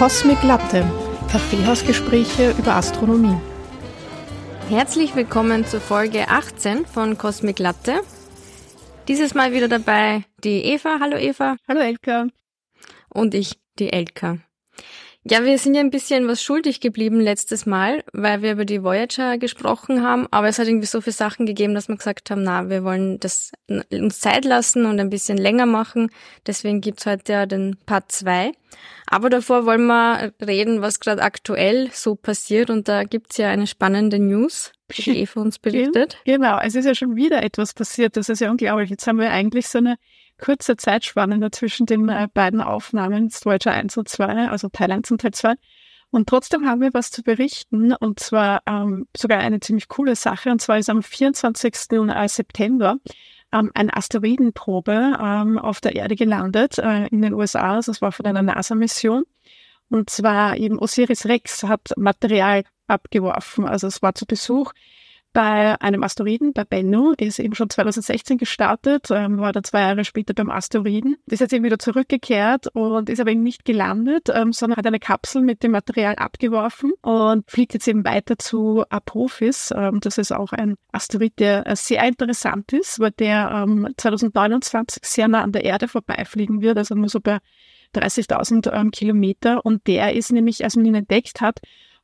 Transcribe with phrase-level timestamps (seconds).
[0.00, 0.90] Cosmic Latte,
[1.30, 3.36] Kaffeehausgespräche über Astronomie.
[4.70, 8.00] Herzlich willkommen zur Folge 18 von Cosmic Latte.
[9.08, 11.00] Dieses Mal wieder dabei die Eva.
[11.00, 11.56] Hallo Eva.
[11.68, 12.28] Hallo Elka.
[13.10, 14.38] Und ich, die Elka.
[15.22, 18.82] Ja, wir sind ja ein bisschen was schuldig geblieben letztes Mal, weil wir über die
[18.82, 22.42] Voyager gesprochen haben, aber es hat irgendwie so viele Sachen gegeben, dass wir gesagt haben,
[22.42, 23.52] na, wir wollen das
[23.92, 26.10] uns Zeit lassen und ein bisschen länger machen.
[26.46, 28.52] Deswegen gibt's heute ja den Part 2.
[29.08, 33.66] Aber davor wollen wir reden, was gerade aktuell so passiert und da gibt's ja eine
[33.66, 36.16] spannende News, die Eva uns berichtet.
[36.24, 38.88] Genau, es ist ja schon wieder etwas passiert, das ist ja unglaublich.
[38.88, 39.96] Jetzt haben wir eigentlich so eine
[40.40, 45.20] kurze Zeitspanne zwischen den äh, beiden Aufnahmen, Voyager 1 und 2, also Teil 1 und
[45.20, 45.54] Teil 2.
[46.10, 50.50] Und trotzdem haben wir was zu berichten, und zwar ähm, sogar eine ziemlich coole Sache,
[50.50, 51.74] und zwar ist am 24.
[51.92, 52.96] Äh, September
[53.52, 57.76] ähm, eine Asteroidenprobe ähm, auf der Erde gelandet äh, in den USA.
[57.76, 59.24] Also das war von einer NASA-Mission.
[59.88, 63.66] Und zwar eben Osiris Rex hat Material abgeworfen.
[63.66, 64.72] Also es war zu Besuch
[65.32, 70.04] bei einem Asteroiden, bei Bennu, ist eben schon 2016 gestartet, ähm, war dann zwei Jahre
[70.04, 74.52] später beim Asteroiden, ist jetzt eben wieder zurückgekehrt und ist aber eben nicht gelandet, ähm,
[74.52, 79.72] sondern hat eine Kapsel mit dem Material abgeworfen und fliegt jetzt eben weiter zu Apophis.
[79.76, 85.02] Ähm, das ist auch ein Asteroid, der äh, sehr interessant ist, weil der ähm, 2029
[85.04, 87.38] sehr nah an der Erde vorbeifliegen wird, also nur so bei
[87.94, 91.60] 30.000 ähm, Kilometer und der ist nämlich, als man ihn entdeckt hat,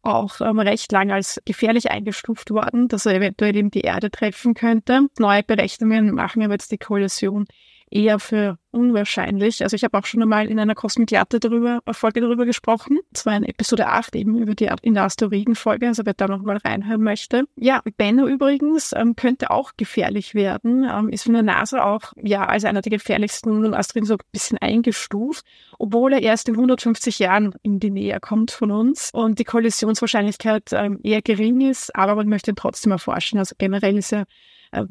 [0.07, 4.55] auch ähm, recht lang als gefährlich eingestuft worden, dass er eventuell eben die Erde treffen
[4.55, 5.09] könnte.
[5.19, 7.47] Neue Berechnungen machen aber jetzt die Kollision
[7.91, 9.62] eher für unwahrscheinlich.
[9.62, 12.98] Also ich habe auch schon einmal in einer Kosmikliate darüber, Folge darüber gesprochen.
[13.11, 16.43] Das war in Episode 8 eben über die in der Asteroidenfolge, also wer da noch
[16.43, 17.45] mal reinhören möchte.
[17.56, 22.45] Ja, Benno übrigens ähm, könnte auch gefährlich werden, ähm, ist von der NASA auch ja
[22.45, 25.45] als einer der gefährlichsten Asteroiden so ein bisschen eingestuft,
[25.78, 30.71] obwohl er erst in 150 Jahren in die Nähe kommt von uns und die Kollisionswahrscheinlichkeit
[30.73, 33.38] ähm, eher gering ist, aber man möchte ihn trotzdem erforschen.
[33.38, 34.27] Also generell ist er äh,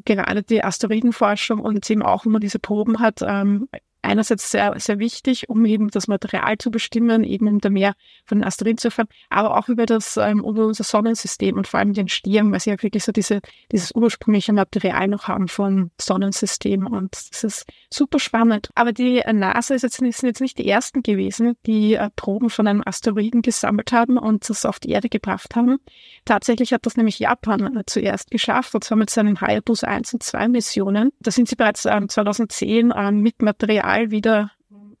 [0.04, 3.68] gerade die Asteroidenforschung und eben auch, wenn man diese Proben hat, ähm,
[4.02, 8.38] einerseits sehr, sehr wichtig, um eben das Material zu bestimmen, eben um da mehr von
[8.38, 11.92] den Asteroiden zu erfahren, aber auch über das, ähm, über unser Sonnensystem und vor allem
[11.92, 13.40] die Entstehung, weil sie ja wirklich so diese,
[13.72, 18.70] dieses ursprüngliche Material noch haben von Sonnensystem und das ist super spannend.
[18.74, 22.66] Aber die NASA ist jetzt, sind jetzt nicht die ersten gewesen, die äh, Proben von
[22.66, 25.78] einem Asteroiden gesammelt haben und das auf die Erde gebracht haben.
[26.24, 30.22] Tatsächlich hat das nämlich Japan äh, zuerst geschafft, und zwar mit seinen Hayabusa 1 und
[30.22, 31.10] 2 Missionen.
[31.20, 34.50] Da sind sie bereits ähm, 2010 äh, mit Material Mal wieder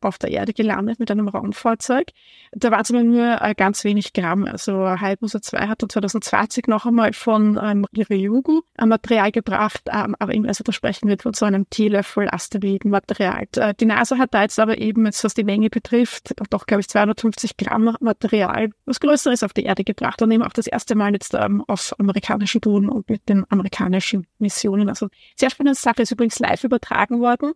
[0.00, 2.08] auf der Erde gelandet mit einem Raumfahrzeug.
[2.52, 4.44] Da waren es aber nur äh, ganz wenig Gramm.
[4.44, 10.14] Also Hayabusa 2 hat dann 2020 noch einmal von ähm, Ryugu ein Material gebracht, ähm,
[10.18, 13.46] aber eben, also da sprechen wir von so einem Teelöffel Asteroidenmaterial.
[13.56, 16.88] Äh, die NASA hat da jetzt aber eben, was die Menge betrifft, doch glaube ich
[16.88, 21.12] 250 Gramm Material, was Größeres auf die Erde gebracht und eben auch das erste Mal
[21.12, 24.88] jetzt ähm, auf amerikanischen Boden und mit den amerikanischen Missionen.
[24.88, 27.54] Also sehr spannende Sache, ist übrigens live übertragen worden.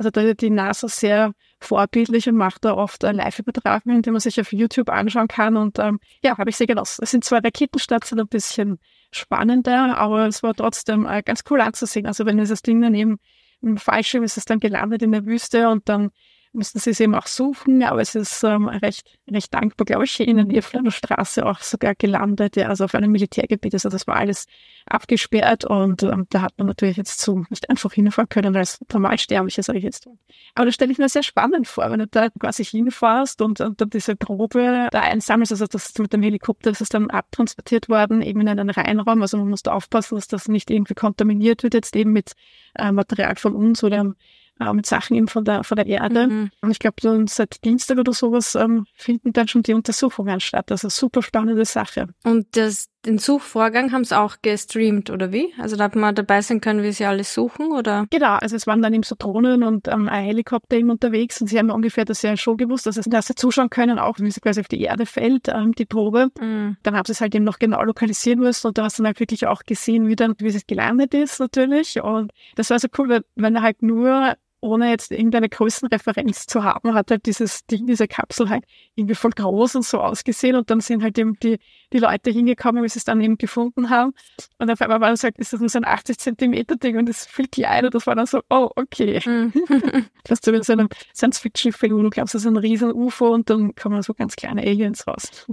[0.00, 4.20] Also da ist die NASA sehr vorbildlich und macht da oft äh, Live-Übertragungen, die man
[4.20, 5.58] sich auf YouTube anschauen kann.
[5.58, 7.04] Und ähm, ja, habe ich sehr genossen.
[7.04, 8.78] Es sind zwei Raketenstarts sind ein bisschen
[9.12, 12.06] spannender, aber es war trotzdem äh, ganz cool anzusehen.
[12.06, 13.18] Also wenn dieses Ding daneben
[13.60, 16.12] im Fallschirm ist es dann gelandet in der Wüste und dann
[16.52, 20.18] müssen sie es eben auch suchen, aber es ist ähm, recht, recht dankbar, glaube ich,
[20.20, 23.74] in der Nierflaner Straße auch sogar gelandet, ja, also auf einem Militärgebiet.
[23.74, 24.46] Also das war alles
[24.86, 29.62] abgesperrt und ähm, da hat man natürlich jetzt so nicht einfach hinfahren können als Normalsterblicher,
[29.62, 30.08] sage ich jetzt.
[30.54, 33.80] Aber das stelle ich mir sehr spannend vor, wenn du da quasi hinfährst und, und
[33.80, 38.22] dann diese Probe da einsammelst, also das mit dem Helikopter das ist dann abtransportiert worden,
[38.22, 41.74] eben in einen Reinraum, also man muss da aufpassen, dass das nicht irgendwie kontaminiert wird,
[41.74, 42.32] jetzt eben mit
[42.74, 44.14] äh, Material von uns oder
[44.60, 46.26] äh, mit Sachen eben von der, von der Erde.
[46.26, 46.50] Mhm.
[46.60, 46.96] Und ich glaube,
[47.28, 50.70] seit Dienstag oder sowas ähm, finden dann schon die Untersuchungen statt.
[50.70, 52.08] Also super spannende Sache.
[52.24, 55.54] Und das, den Suchvorgang haben sie auch gestreamt, oder wie?
[55.58, 58.06] Also da hat man dabei sein können, wie sie alles suchen, oder?
[58.10, 61.46] Genau, also es waren dann eben so Drohnen und ähm, ein Helikopter eben unterwegs und
[61.46, 64.30] sie haben ungefähr das ja schon gewusst, dass, es, dass sie zuschauen können, auch wie
[64.30, 66.30] sie quasi auf die Erde fällt, ähm, die Probe.
[66.38, 66.76] Mhm.
[66.82, 69.08] Dann haben sie es halt eben noch genau lokalisieren müssen und da hast du dann
[69.08, 72.02] halt wirklich auch gesehen, wie dann, wie es gelandet ist, natürlich.
[72.02, 76.64] Und das war so cool, weil wenn er halt nur ohne jetzt irgendeine Größenreferenz zu
[76.64, 78.64] haben, hat halt dieses Ding, diese Kapsel halt
[78.94, 81.58] irgendwie voll groß und so ausgesehen und dann sind halt eben die,
[81.92, 84.12] die Leute hingekommen, wie sie es dann eben gefunden haben
[84.58, 87.08] und auf einmal war das halt, ist das nur so ein 80 Zentimeter Ding und
[87.08, 89.20] das ist viel kleiner, das war dann so, oh, okay.
[89.24, 89.52] Mhm.
[90.24, 93.74] das ist so in einem Science-Fiction-Film, du glaubst, das ist ein riesen UFO und dann
[93.74, 95.46] kommen so ganz kleine Aliens raus.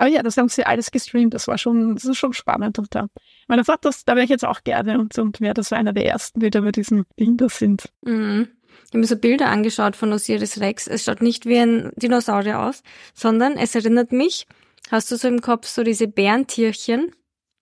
[0.00, 1.34] Aber ja, das haben sie alles gestreamt.
[1.34, 2.78] Das war schon, das ist schon spannend.
[2.78, 3.08] Und da,
[3.48, 6.40] meine Vater, da wäre ich jetzt auch gerne und, und wäre das einer der ersten,
[6.40, 7.92] die da bei diesem Ding da sind.
[8.00, 8.48] Mhm.
[8.84, 10.86] Ich habe mir so Bilder angeschaut von Osiris Rex.
[10.86, 12.82] Es schaut nicht wie ein Dinosaurier aus,
[13.12, 14.46] sondern es erinnert mich,
[14.90, 17.12] hast du so im Kopf so diese Bärentierchen?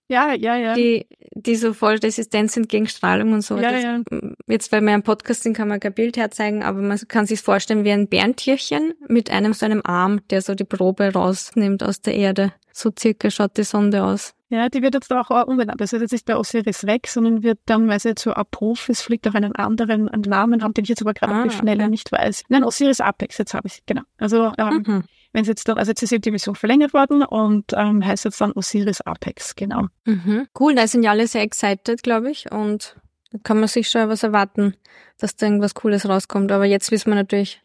[0.08, 0.75] Ja, ja, ja.
[0.75, 3.58] Die, die so voll resistent sind gegen Strahlung und so.
[3.58, 4.00] Ja, das, ja.
[4.46, 7.40] Jetzt, weil wir im Podcast sind, kann man kein Bild herzeigen, aber man kann sich
[7.43, 12.00] vorstellen wie ein Bärentierchen mit einem so einem Arm, der so die Probe rausnimmt aus
[12.00, 12.52] der Erde.
[12.72, 14.34] So circa schaut die Sonde aus.
[14.50, 15.78] Ja, die wird jetzt auch umbenannt.
[15.81, 19.28] Das wird jetzt nicht bei Osiris Rex, sondern wird dann, weil sie zu Apophis fliegt,
[19.28, 21.90] auf einen anderen Namen haben, den ich jetzt aber gerade Ah, auf die Schnelle okay.
[21.90, 22.44] nicht weiß.
[22.49, 24.02] Nein, Osiris Apex, jetzt habe ich genau.
[24.16, 25.02] Also ähm, Mhm.
[25.32, 28.25] Wenn es jetzt dann, also jetzt ist eben die Mission verlängert worden und ähm, heißt
[28.25, 29.86] jetzt dann Osiris Apex, genau.
[30.04, 30.48] Mhm.
[30.58, 32.50] Cool, da sind ja alle sehr excited, glaube ich.
[32.50, 32.96] Und
[33.30, 34.75] da kann man sich schon was erwarten,
[35.19, 36.50] dass da irgendwas Cooles rauskommt.
[36.50, 37.62] Aber jetzt wissen wir natürlich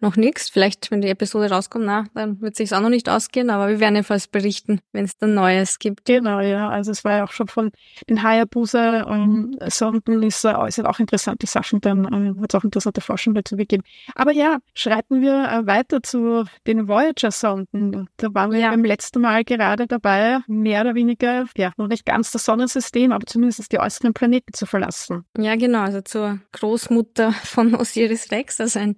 [0.00, 0.50] noch nichts.
[0.50, 3.80] Vielleicht, wenn die Episode rauskommt, na, dann wird sich's auch noch nicht ausgehen, aber wir
[3.80, 6.04] werden jedenfalls berichten, wenn es dann Neues gibt.
[6.04, 6.68] Genau, ja.
[6.68, 7.70] Also es war ja auch schon von
[8.08, 12.04] den Hayabusa ähm, Sonden ist, äh, sind auch interessante Sachen, dann
[12.38, 13.82] äh, es auch interessante Forschung dazu gegeben.
[14.14, 18.08] Aber ja, schreiten wir äh, weiter zu den Voyager-Sonden.
[18.16, 18.70] Da waren wir Ja.
[18.70, 23.26] beim letzten Mal gerade dabei, mehr oder weniger, ja, noch nicht ganz das Sonnensystem, aber
[23.26, 25.24] zumindest die äußeren Planeten zu verlassen.
[25.38, 28.96] Ja, genau, also zur Großmutter von Osiris Rex, also ein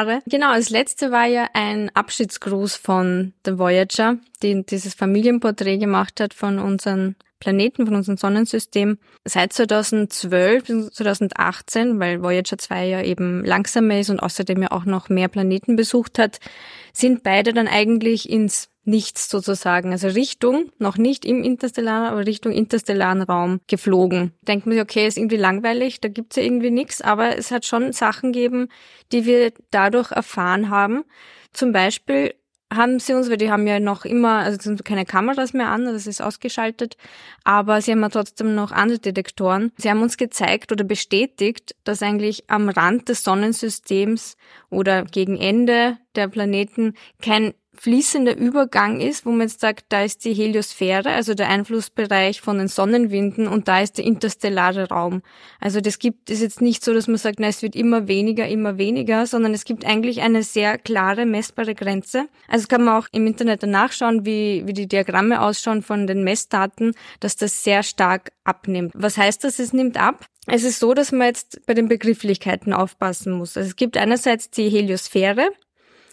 [0.00, 0.22] Vorfahre.
[0.26, 6.34] Genau, das letzte war ja ein Abschiedsgruß von der Voyager, die dieses Familienporträt gemacht hat
[6.34, 8.98] von unseren Planeten, von unserem Sonnensystem.
[9.24, 14.84] Seit 2012 bis 2018, weil Voyager 2 ja eben langsamer ist und außerdem ja auch
[14.84, 16.38] noch mehr Planeten besucht hat,
[16.92, 22.50] sind beide dann eigentlich ins Nichts sozusagen, also Richtung, noch nicht im interstellaren, aber Richtung
[22.50, 24.32] interstellaren Raum geflogen.
[24.40, 27.66] Denkt man sich, okay, ist irgendwie langweilig, da gibt's ja irgendwie nichts, aber es hat
[27.66, 28.68] schon Sachen gegeben,
[29.12, 31.04] die wir dadurch erfahren haben.
[31.52, 32.34] Zum Beispiel
[32.72, 35.86] haben sie uns, weil die haben ja noch immer, also sind keine Kameras mehr an,
[35.86, 36.96] das ist ausgeschaltet,
[37.42, 39.72] aber sie haben ja trotzdem noch andere Detektoren.
[39.76, 44.36] Sie haben uns gezeigt oder bestätigt, dass eigentlich am Rand des Sonnensystems
[44.70, 50.26] oder gegen Ende der Planeten kein fließender Übergang ist, wo man jetzt sagt, da ist
[50.26, 55.22] die Heliosphäre, also der Einflussbereich von den Sonnenwinden und da ist der interstellare Raum.
[55.60, 58.46] Also das gibt es jetzt nicht so, dass man sagt, na, es wird immer weniger,
[58.46, 62.28] immer weniger, sondern es gibt eigentlich eine sehr klare, messbare Grenze.
[62.48, 66.22] Also kann man auch im Internet dann nachschauen, wie, wie die Diagramme ausschauen von den
[66.22, 68.92] Messdaten, dass das sehr stark abnimmt.
[68.94, 70.26] Was heißt das, es nimmt ab?
[70.46, 73.56] Es ist so, dass man jetzt bei den Begrifflichkeiten aufpassen muss.
[73.56, 75.48] Also es gibt einerseits die Heliosphäre,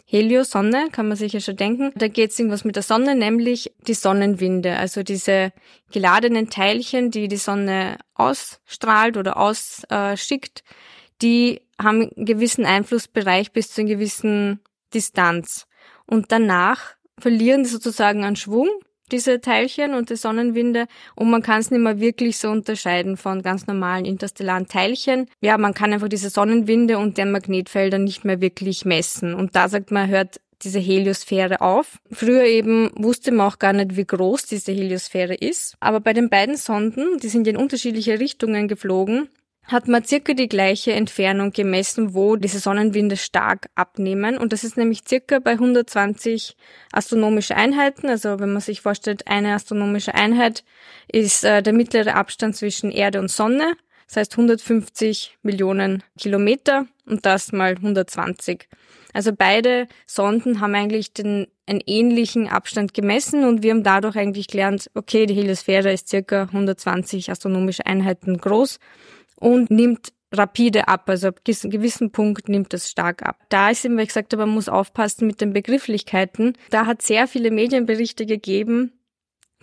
[0.09, 1.91] Helios, Sonne, kann man sich ja schon denken.
[1.95, 5.51] Da geht es irgendwas mit der Sonne, nämlich die Sonnenwinde, also diese
[5.91, 10.63] geladenen Teilchen, die die Sonne ausstrahlt oder ausschickt,
[11.21, 14.61] die haben einen gewissen Einflussbereich bis zu einer gewissen
[14.93, 15.67] Distanz.
[16.05, 18.69] Und danach verlieren die sozusagen an Schwung,
[19.11, 23.41] diese Teilchen und die Sonnenwinde und man kann es nicht mehr wirklich so unterscheiden von
[23.41, 25.27] ganz normalen interstellaren Teilchen.
[25.41, 29.69] Ja, man kann einfach diese Sonnenwinde und deren Magnetfelder nicht mehr wirklich messen und da
[29.69, 31.99] sagt man, hört diese Heliosphäre auf.
[32.11, 35.75] Früher eben wusste man auch gar nicht, wie groß diese Heliosphäre ist.
[35.79, 39.29] Aber bei den beiden Sonden, die sind in unterschiedliche Richtungen geflogen,
[39.67, 44.37] hat man circa die gleiche Entfernung gemessen, wo diese Sonnenwinde stark abnehmen.
[44.37, 46.55] Und das ist nämlich circa bei 120
[46.93, 48.07] astronomische Einheiten.
[48.07, 50.63] Also wenn man sich vorstellt, eine astronomische Einheit
[51.11, 53.75] ist äh, der mittlere Abstand zwischen Erde und Sonne.
[54.07, 58.69] Das heißt 150 Millionen Kilometer und das mal 120.
[59.13, 64.47] Also beide Sonden haben eigentlich den, einen ähnlichen Abstand gemessen und wir haben dadurch eigentlich
[64.47, 68.79] gelernt, okay, die Heliosphäre ist circa 120 astronomische Einheiten groß
[69.39, 73.39] und nimmt rapide ab, also ab einem gewissen Punkt nimmt das stark ab.
[73.49, 76.57] Da ist eben, weil ich gesagt man muss aufpassen mit den Begrifflichkeiten.
[76.69, 78.91] Da hat sehr viele Medienberichte gegeben,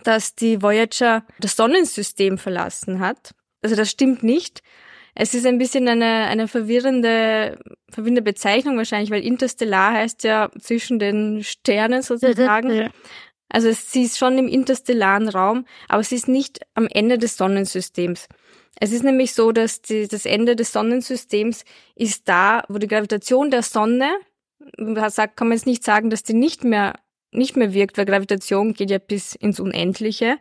[0.03, 3.35] dass die Voyager das Sonnensystem verlassen hat.
[3.61, 4.61] Also das stimmt nicht.
[5.13, 7.57] Es ist ein bisschen eine, eine verwirrende,
[7.89, 12.69] verwirrende Bezeichnung wahrscheinlich, weil interstellar heißt ja zwischen den Sternen sozusagen.
[12.69, 12.89] Ja.
[13.47, 18.27] Also sie ist schon im interstellaren Raum, aber sie ist nicht am Ende des Sonnensystems.
[18.79, 21.63] Es ist nämlich so, dass die, das Ende des Sonnensystems
[21.95, 24.11] ist da, wo die Gravitation der Sonne,
[25.07, 26.93] sagt, kann man jetzt nicht sagen, dass die nicht mehr
[27.35, 30.37] nicht mehr wirkt, weil Gravitation geht ja bis ins Unendliche,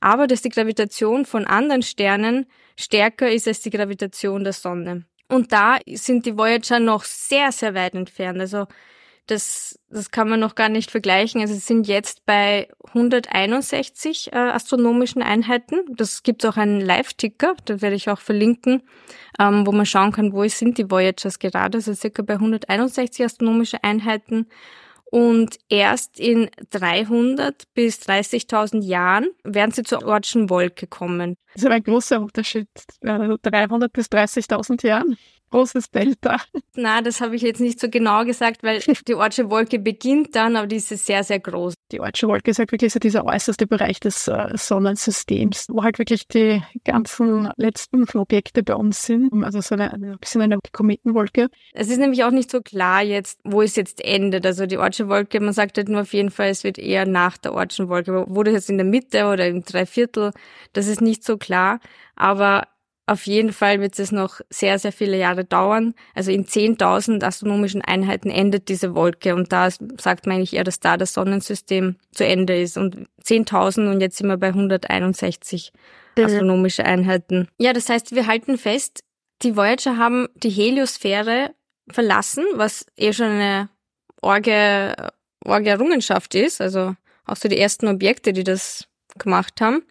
[0.00, 5.04] aber dass die Gravitation von anderen Sternen stärker ist als die Gravitation der Sonne.
[5.28, 8.40] Und da sind die Voyager noch sehr, sehr weit entfernt.
[8.40, 8.66] Also
[9.30, 11.40] das, das kann man noch gar nicht vergleichen.
[11.40, 15.80] Also es sind jetzt bei 161 äh, astronomischen Einheiten.
[15.94, 18.82] Das gibt auch einen Live-Ticker, da werde ich auch verlinken,
[19.38, 21.78] ähm, wo man schauen kann, wo sind die Voyagers gerade.
[21.78, 24.46] Also circa bei 161 astronomische Einheiten.
[25.10, 31.36] Und erst in 300 bis 30.000 Jahren werden sie zur Ortschen Wolke kommen.
[31.54, 32.68] Das ist aber ein großer Unterschied.
[33.00, 35.16] äh, 300 bis 30.000 Jahren.
[35.50, 36.38] Großes Delta.
[36.74, 40.56] Na, das habe ich jetzt nicht so genau gesagt, weil die Ortsche Wolke beginnt dann,
[40.56, 41.74] aber die ist sehr, sehr groß.
[41.92, 45.98] Die Ortsche Wolke ist halt wirklich so dieser äußerste Bereich des äh, Sonnensystems, wo halt
[45.98, 49.32] wirklich die ganzen letzten Objekte bei uns sind.
[49.42, 51.48] Also so eine, ein bisschen eine Kometenwolke.
[51.72, 54.44] Es ist nämlich auch nicht so klar jetzt, wo es jetzt endet.
[54.46, 57.38] Also die Ortsche Wolke, man sagt halt nur auf jeden Fall, es wird eher nach
[57.38, 58.24] der Ortschen Wolke.
[58.28, 60.32] Wo das jetzt in der Mitte oder im Dreiviertel,
[60.72, 61.80] das ist nicht so klar.
[62.16, 62.66] Aber
[63.08, 65.94] auf jeden Fall wird es noch sehr, sehr viele Jahre dauern.
[66.14, 70.78] Also in 10.000 astronomischen Einheiten endet diese Wolke und da sagt man eigentlich eher, dass
[70.78, 72.76] da das Sonnensystem zu Ende ist.
[72.76, 75.72] Und 10.000 und jetzt sind wir bei 161
[76.16, 76.24] mhm.
[76.24, 77.48] astronomische Einheiten.
[77.58, 79.02] Ja, das heißt, wir halten fest,
[79.42, 81.54] die Voyager haben die Heliosphäre
[81.90, 83.70] verlassen, was eh schon eine
[84.20, 84.94] orge,
[85.44, 86.60] orge Errungenschaft ist.
[86.60, 88.86] Also auch so die ersten Objekte, die das
[89.16, 89.82] gemacht haben.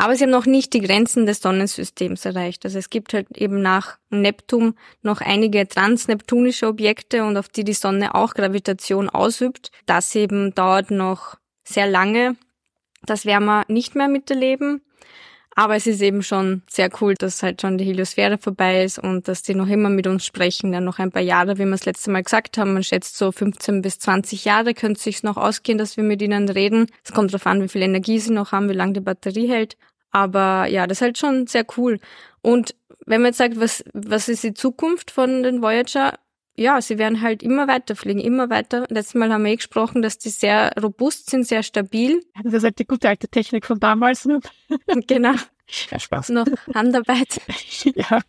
[0.00, 2.64] Aber sie haben noch nicht die Grenzen des Sonnensystems erreicht.
[2.64, 7.72] Also es gibt halt eben nach Neptun noch einige transneptunische Objekte und auf die die
[7.72, 9.72] Sonne auch Gravitation ausübt.
[9.86, 12.36] Das eben dauert noch sehr lange.
[13.04, 14.82] Das werden wir nicht mehr miterleben.
[15.58, 19.26] Aber es ist eben schon sehr cool, dass halt schon die Heliosphäre vorbei ist und
[19.26, 20.70] dass die noch immer mit uns sprechen.
[20.70, 22.74] Dann noch ein paar Jahre, wie wir es letzte Mal gesagt haben.
[22.74, 26.48] Man schätzt so 15 bis 20 Jahre könnte sich noch ausgehen, dass wir mit ihnen
[26.48, 26.86] reden.
[27.02, 29.76] Es kommt darauf an, wie viel Energie sie noch haben, wie lange die Batterie hält.
[30.12, 31.98] Aber ja, das ist halt schon sehr cool.
[32.40, 36.14] Und wenn man jetzt sagt, was, was ist die Zukunft von den Voyager?
[36.58, 38.84] Ja, sie werden halt immer weiter fliegen, immer weiter.
[38.88, 42.20] Letztes Mal haben wir eh gesprochen, dass die sehr robust sind, sehr stabil.
[42.42, 44.24] Das ist halt die gute alte Technik von damals.
[44.24, 44.40] Ne?
[45.06, 45.34] genau.
[45.90, 46.30] Ja, Spaß.
[46.30, 47.40] Noch Handarbeit.
[47.94, 48.22] ja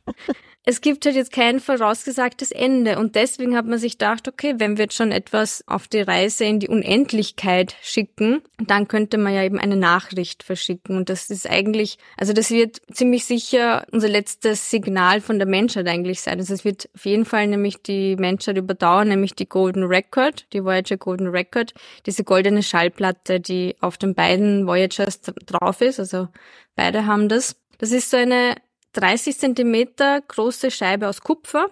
[0.66, 4.78] es gibt halt jetzt kein vorausgesagtes Ende und deswegen hat man sich gedacht, okay, wenn
[4.78, 9.44] wir jetzt schon etwas auf die Reise in die Unendlichkeit schicken, dann könnte man ja
[9.44, 14.70] eben eine Nachricht verschicken und das ist eigentlich, also das wird ziemlich sicher unser letztes
[14.70, 16.40] Signal von der Menschheit eigentlich sein.
[16.40, 20.64] Also es wird auf jeden Fall nämlich die Menschheit überdauern, nämlich die Golden Record, die
[20.64, 21.74] Voyager Golden Record,
[22.06, 26.28] diese goldene Schallplatte, die auf den beiden Voyagers drauf ist, also
[26.76, 27.56] beide haben das.
[27.78, 28.56] Das ist so eine
[28.94, 31.68] 30 Zentimeter große Scheibe aus Kupfer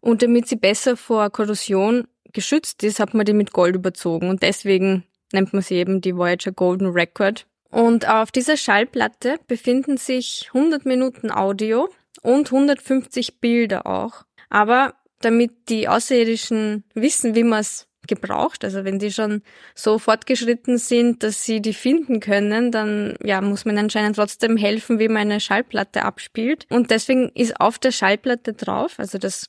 [0.00, 4.42] und damit sie besser vor Korrosion geschützt ist, hat man die mit Gold überzogen und
[4.42, 7.46] deswegen nennt man sie eben die Voyager Golden Record.
[7.70, 11.88] Und auf dieser Schallplatte befinden sich 100 Minuten Audio
[12.22, 14.24] und 150 Bilder auch.
[14.48, 18.64] Aber damit die Außerirdischen wissen, wie man es gebraucht.
[18.64, 19.42] Also wenn die schon
[19.74, 24.98] so fortgeschritten sind, dass sie die finden können, dann ja, muss man anscheinend trotzdem helfen,
[24.98, 26.66] wie man eine Schallplatte abspielt.
[26.70, 29.46] Und deswegen ist auf der Schallplatte drauf, also das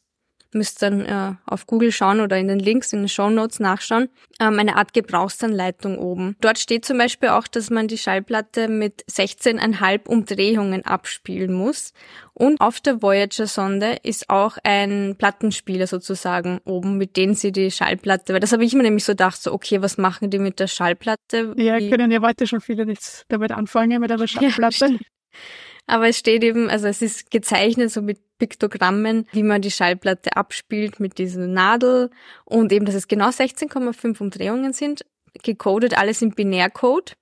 [0.56, 4.10] müsst dann äh, auf Google schauen oder in den Links, in den Show Notes nachschauen,
[4.40, 6.36] ähm, eine Art Gebrauchsanleitung oben.
[6.42, 11.94] Dort steht zum Beispiel auch, dass man die Schallplatte mit 16,5 Umdrehungen abspielen muss.
[12.34, 18.34] Und auf der Voyager-Sonde ist auch ein Plattenspieler sozusagen oben, mit dem sie die Schallplatte,
[18.34, 20.68] weil das habe ich mir nämlich so gedacht, so okay, was machen die mit der
[20.68, 21.54] Schallplatte?
[21.56, 24.88] Ja, können ja heute schon viele nichts damit anfangen, mit einer Schallplatte.
[24.88, 24.98] Ja,
[25.88, 30.36] aber es steht eben, also es ist gezeichnet so mit Piktogrammen, wie man die Schallplatte
[30.36, 32.10] abspielt mit dieser Nadel
[32.44, 35.06] und eben, dass es genau 16,5 Umdrehungen sind,
[35.44, 37.16] gecodet alles im Binärcode,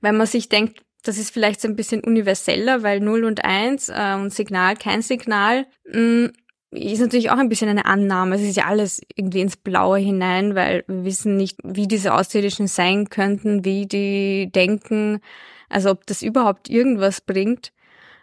[0.00, 3.88] weil man sich denkt, das ist vielleicht so ein bisschen universeller, weil 0 und 1
[3.88, 6.32] äh, und Signal, kein Signal, mh, mm,
[6.72, 8.36] ist natürlich auch ein bisschen eine Annahme.
[8.36, 12.68] Es ist ja alles irgendwie ins Blaue hinein, weil wir wissen nicht, wie diese Außerirdischen
[12.68, 15.20] sein könnten, wie die denken,
[15.68, 17.72] also ob das überhaupt irgendwas bringt.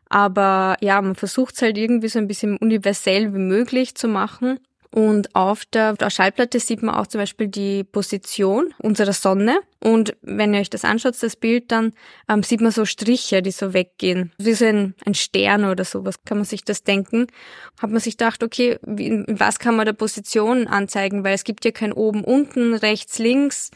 [0.10, 4.60] Aber ja, man versucht es halt irgendwie so ein bisschen universell wie möglich zu machen.
[4.90, 9.60] Und auf der, auf der Schallplatte sieht man auch zum Beispiel die Position unserer Sonne.
[9.80, 11.94] Und wenn ihr euch das anschaut, das Bild, dann
[12.30, 14.32] ähm, sieht man so Striche, die so weggehen.
[14.38, 17.28] Wie so ein, ein Stern oder sowas kann man sich das denken.
[17.80, 21.24] Hat man sich gedacht, okay, wie, was kann man der Position anzeigen?
[21.24, 23.72] Weil es gibt ja kein oben, unten, rechts, links.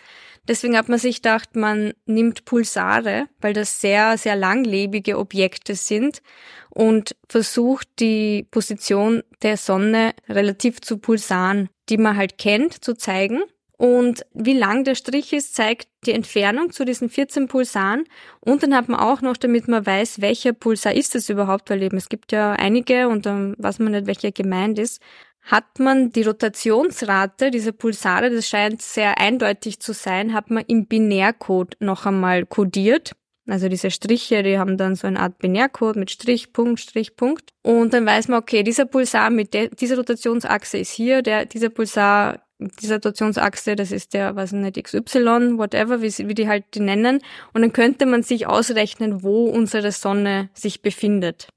[0.48, 6.22] Deswegen hat man sich gedacht, man nimmt Pulsare, weil das sehr, sehr langlebige Objekte sind
[6.70, 13.42] und versucht die Position der Sonne relativ zu Pulsaren, die man halt kennt, zu zeigen.
[13.78, 18.04] Und wie lang der Strich ist, zeigt die Entfernung zu diesen 14 Pulsaren.
[18.40, 21.82] Und dann hat man auch noch, damit man weiß, welcher Pulsar ist es überhaupt, weil
[21.82, 25.02] eben es gibt ja einige und dann weiß man nicht, welcher gemeint ist,
[25.42, 30.86] hat man die Rotationsrate dieser Pulsare, das scheint sehr eindeutig zu sein, hat man im
[30.86, 33.14] Binärcode noch einmal codiert.
[33.48, 37.50] Also diese Striche, die haben dann so eine Art Binärcode mit Strich, Punkt, Strich, Punkt.
[37.64, 41.70] Und dann weiß man, okay, dieser Pulsar mit der, dieser Rotationsachse ist hier, der, dieser
[41.70, 46.82] Pulsar, dieser Rotationsachse, das ist der, was nicht, XY, whatever, wie, wie die halt die
[46.82, 47.20] nennen.
[47.54, 51.48] Und dann könnte man sich ausrechnen, wo unsere Sonne sich befindet.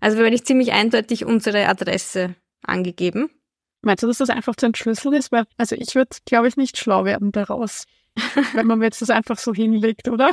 [0.00, 2.36] Also wenn ich ziemlich eindeutig unsere Adresse
[2.68, 3.30] angegeben.
[3.82, 5.30] Meinst du, dass das einfach zu entschlüsseln ist?
[5.30, 7.84] Weil, also ich würde, glaube ich, nicht schlau werden daraus,
[8.54, 10.30] wenn man mir jetzt das einfach so hinlegt, oder?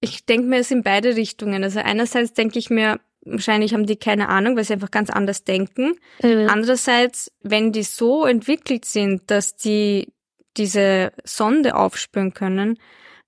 [0.00, 1.62] Ich denke mir es in beide Richtungen.
[1.64, 5.44] Also einerseits denke ich mir, wahrscheinlich haben die keine Ahnung, weil sie einfach ganz anders
[5.44, 5.94] denken.
[6.22, 6.48] Mhm.
[6.48, 10.12] Andererseits, wenn die so entwickelt sind, dass die
[10.56, 12.78] diese Sonde aufspüren können,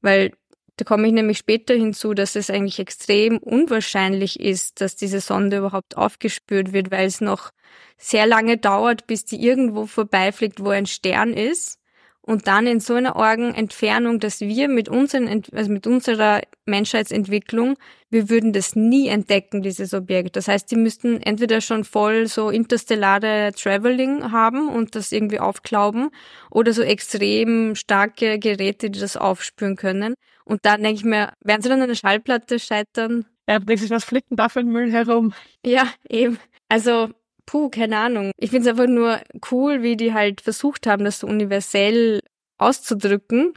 [0.02, 0.32] weil
[0.76, 5.58] da komme ich nämlich später hinzu, dass es eigentlich extrem unwahrscheinlich ist, dass diese Sonde
[5.58, 7.50] überhaupt aufgespürt wird, weil es noch
[7.96, 11.78] sehr lange dauert, bis die irgendwo vorbeifliegt, wo ein Stern ist
[12.26, 17.76] und dann in so einer argen Entfernung, dass wir mit, unseren, also mit unserer Menschheitsentwicklung,
[18.08, 20.36] wir würden das nie entdecken, dieses Objekt.
[20.36, 26.10] Das heißt, die müssten entweder schon voll so interstellare Traveling haben und das irgendwie aufklauben
[26.50, 30.14] oder so extrem starke Geräte, die das aufspüren können.
[30.44, 33.26] Und dann denke ich mir, werden sie dann an der Schallplatte scheitern?
[33.48, 35.32] Ja, denkst du, was fliegt denn da für ein Müll herum?
[35.64, 36.38] Ja, eben.
[36.68, 37.10] Also
[37.46, 38.32] puh, keine Ahnung.
[38.38, 39.20] Ich finde es einfach nur
[39.50, 42.20] cool, wie die halt versucht haben, das so universell
[42.58, 43.54] auszudrücken.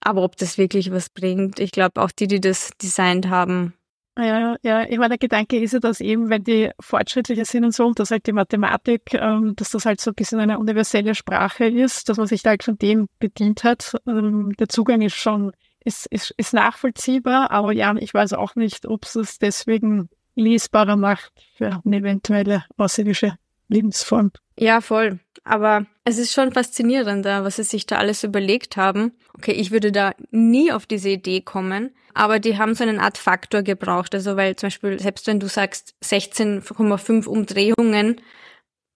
[0.00, 3.74] Aber ob das wirklich was bringt, ich glaube auch die, die das designt haben.
[4.18, 7.72] Ja, ja, ich meine, der Gedanke ist ja, dass eben, wenn die fortschrittlicher sind und
[7.72, 11.14] so, und dass halt die Mathematik, ähm, dass das halt so ein bisschen eine universelle
[11.14, 13.94] Sprache ist, dass man sich da halt von dem bedient hat.
[14.06, 15.52] Ähm, der Zugang ist schon,
[15.84, 21.32] ist, ist, ist nachvollziehbar, aber ja, ich weiß auch nicht, ob es deswegen lesbarer macht
[21.56, 23.36] für eine eventuelle außerirdische
[23.68, 24.32] Lebensform.
[24.58, 25.20] Ja, voll.
[25.44, 29.12] Aber es ist schon faszinierender, was sie sich da alles überlegt haben.
[29.34, 33.16] Okay, ich würde da nie auf diese Idee kommen, aber die haben so einen Art
[33.16, 34.14] Faktor gebraucht.
[34.14, 38.20] Also weil zum Beispiel, selbst wenn du sagst 16,5 Umdrehungen,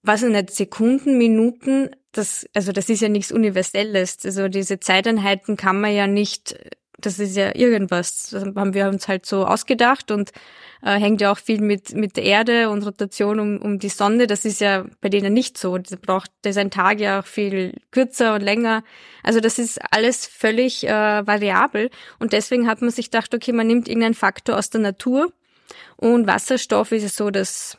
[0.05, 4.19] was sind nicht Sekunden, Minuten, das, also das ist ja nichts Universelles.
[4.25, 6.57] Also diese Zeiteinheiten kann man ja nicht
[7.05, 8.29] das ist ja irgendwas.
[8.31, 10.33] Das haben wir uns halt so ausgedacht und
[10.83, 14.27] äh, hängt ja auch viel mit, mit der Erde und Rotation um, um die Sonne.
[14.27, 15.77] Das ist ja bei denen nicht so.
[15.79, 18.85] Da braucht, da ist ein Tag ja auch viel kürzer und länger.
[19.23, 21.91] Also das ist alles völlig äh, variabel.
[22.19, 25.33] Und deswegen hat man sich gedacht, okay, man nimmt irgendeinen Faktor aus der Natur.
[25.97, 27.79] Und Wasserstoff ist es so, dass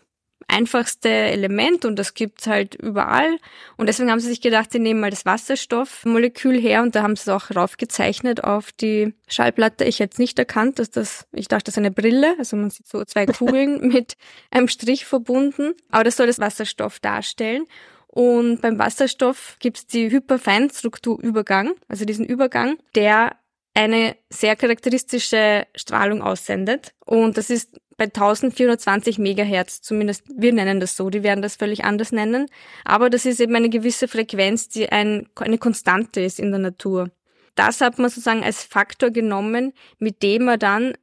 [0.55, 3.37] einfachste Element und das gibt's halt überall.
[3.77, 7.15] Und deswegen haben sie sich gedacht, sie nehmen mal das Wasserstoffmolekül her und da haben
[7.15, 9.83] sie es auch raufgezeichnet auf die Schallplatte.
[9.83, 12.35] Ich hätte es nicht erkannt, dass das, ich dachte, das ist eine Brille.
[12.39, 14.15] Also man sieht so zwei Kugeln mit
[14.49, 15.73] einem Strich verbunden.
[15.89, 17.65] Aber das soll das Wasserstoff darstellen.
[18.07, 23.35] Und beim Wasserstoff gibt's die Hyperfeinstrukturübergang, also diesen Übergang, der
[23.75, 26.93] eine sehr charakteristische Strahlung aussendet.
[27.05, 31.85] Und das ist bei 1420 Megahertz, zumindest wir nennen das so, die werden das völlig
[31.85, 32.47] anders nennen.
[32.83, 37.11] Aber das ist eben eine gewisse Frequenz, die ein, eine Konstante ist in der Natur.
[37.55, 40.93] Das hat man sozusagen als Faktor genommen, mit dem man dann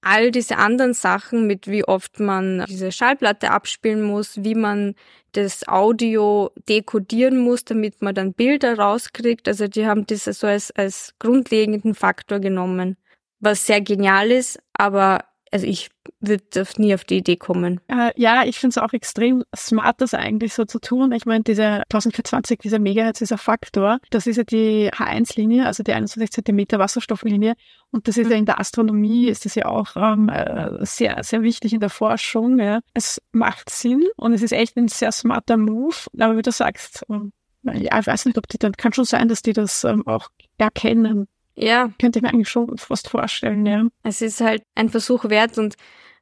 [0.00, 4.94] all diese anderen Sachen, mit wie oft man diese Schallplatte abspielen muss, wie man
[5.32, 9.48] das Audio dekodieren muss, damit man dann Bilder rauskriegt.
[9.48, 12.96] Also die haben das so als, als grundlegenden Faktor genommen,
[13.40, 15.24] was sehr genial ist, aber
[15.56, 15.88] also ich
[16.20, 17.80] würde nie auf die Idee kommen.
[17.88, 21.12] Äh, ja, ich finde es auch extrem smart, das eigentlich so zu tun.
[21.12, 25.94] Ich meine, diese 1420, dieser Megahertz, dieser Faktor, das ist ja die H1-Linie, also die
[25.94, 27.54] 21 Zentimeter Wasserstofflinie.
[27.90, 31.40] Und das ist ja in der Astronomie, ist das ja auch ähm, äh, sehr, sehr
[31.40, 32.58] wichtig in der Forschung.
[32.58, 32.80] Ja.
[32.92, 35.96] Es macht Sinn und es ist echt ein sehr smarter Move.
[36.18, 39.28] Aber wie du sagst, ähm, ja, ich weiß nicht, ob die dann, kann schon sein,
[39.28, 41.90] dass die das ähm, auch erkennen ja.
[41.98, 43.84] Könnte ich mir eigentlich schon fast vorstellen, ja.
[44.02, 45.76] Es ist halt ein Versuch wert und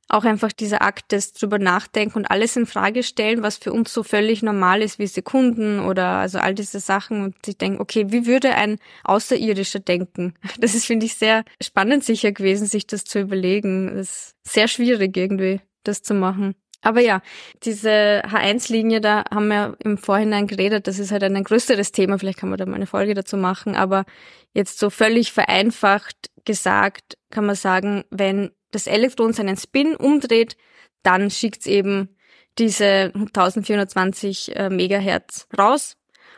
[0.08, 3.92] auch einfach dieser Akt des drüber nachdenken und alles in Frage stellen, was für uns
[3.92, 8.06] so völlig normal ist wie Sekunden oder also all diese Sachen und ich denke, okay,
[8.08, 10.34] wie würde ein Außerirdischer denken?
[10.58, 13.96] Das ist, finde ich, sehr spannend sicher gewesen, sich das zu überlegen.
[13.96, 16.54] Das ist sehr schwierig irgendwie, das zu machen.
[16.84, 17.20] Aber ja,
[17.62, 22.38] diese H1-Linie, da haben wir im Vorhinein geredet, das ist halt ein größeres Thema, vielleicht
[22.38, 24.04] kann man da mal eine Folge dazu machen, aber
[24.52, 30.56] jetzt so völlig vereinfacht gesagt, kann man sagen, wenn das Elektron seinen Spin umdreht,
[31.02, 32.16] dann schickt's eben
[32.58, 35.96] diese 1420 äh, Megahertz raus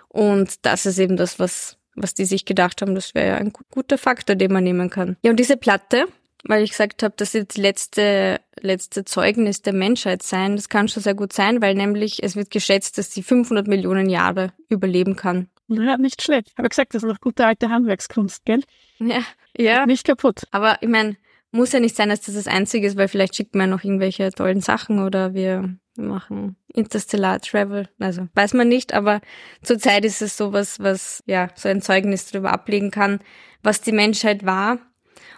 [0.09, 3.53] und das ist eben das, was was die sich gedacht haben, das wäre ja ein
[3.71, 5.17] guter Faktor, den man nehmen kann.
[5.23, 6.07] Ja, und diese Platte,
[6.49, 10.57] weil ich gesagt habe, das wird das letzte, letzte Zeugnis der Menschheit sein.
[10.57, 14.09] Das kann schon sehr gut sein, weil nämlich es wird geschätzt, dass sie 500 Millionen
[14.09, 15.49] Jahre überleben kann.
[15.69, 16.53] Ja, nicht schlecht.
[16.57, 18.63] Habe gesagt, das ist noch gute alte Handwerkskunst, gell?
[18.99, 19.23] Ja,
[19.57, 19.87] ja.
[19.87, 20.47] Nicht kaputt.
[20.53, 21.17] Aber ich meine,
[21.51, 24.31] muss ja nicht sein, dass das das Einzige ist, weil vielleicht schickt man noch irgendwelche
[24.31, 27.89] tollen Sachen oder wir machen Interstellar Travel.
[27.99, 29.21] Also weiß man nicht, aber
[29.63, 33.21] zurzeit ist es sowas, was ja so ein Zeugnis darüber ablegen kann,
[33.63, 34.79] was die Menschheit war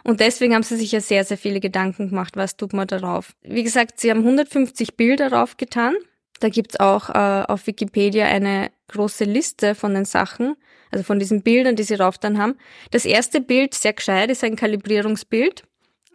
[0.09, 3.35] und deswegen haben sie sich ja sehr, sehr viele Gedanken gemacht, was tut man darauf.
[3.43, 5.97] Wie gesagt, sie haben 150 Bilder drauf getan.
[6.41, 10.57] Da gibt's auch äh, auf Wikipedia eine große Liste von den Sachen,
[10.91, 12.57] also von diesen Bildern, die sie rauf dann haben.
[12.91, 15.65] Das erste Bild, sehr gescheit, ist ein Kalibrierungsbild.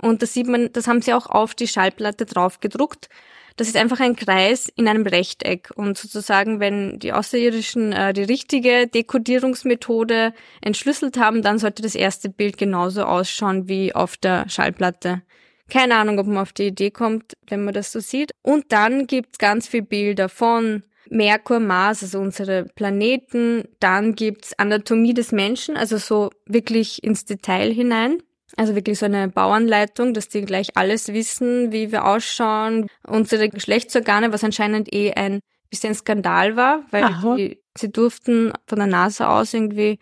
[0.01, 3.09] Und das sieht man, das haben sie auch auf die Schallplatte drauf gedruckt.
[3.55, 5.71] Das ist einfach ein Kreis in einem Rechteck.
[5.75, 12.29] Und sozusagen, wenn die Außerirdischen äh, die richtige Dekodierungsmethode entschlüsselt haben, dann sollte das erste
[12.29, 15.21] Bild genauso ausschauen wie auf der Schallplatte.
[15.69, 18.31] Keine Ahnung, ob man auf die Idee kommt, wenn man das so sieht.
[18.41, 23.63] Und dann gibt's ganz viele Bilder von Merkur, Mars, also unsere Planeten.
[23.79, 28.17] Dann gibt's Anatomie des Menschen, also so wirklich ins Detail hinein.
[28.55, 32.87] Also wirklich so eine Bauanleitung, dass die gleich alles wissen, wie wir ausschauen.
[33.05, 35.39] Unsere Geschlechtsorgane, was anscheinend eh ein
[35.69, 37.03] bisschen Skandal war, weil
[37.35, 39.97] die, sie durften von der NASA aus irgendwie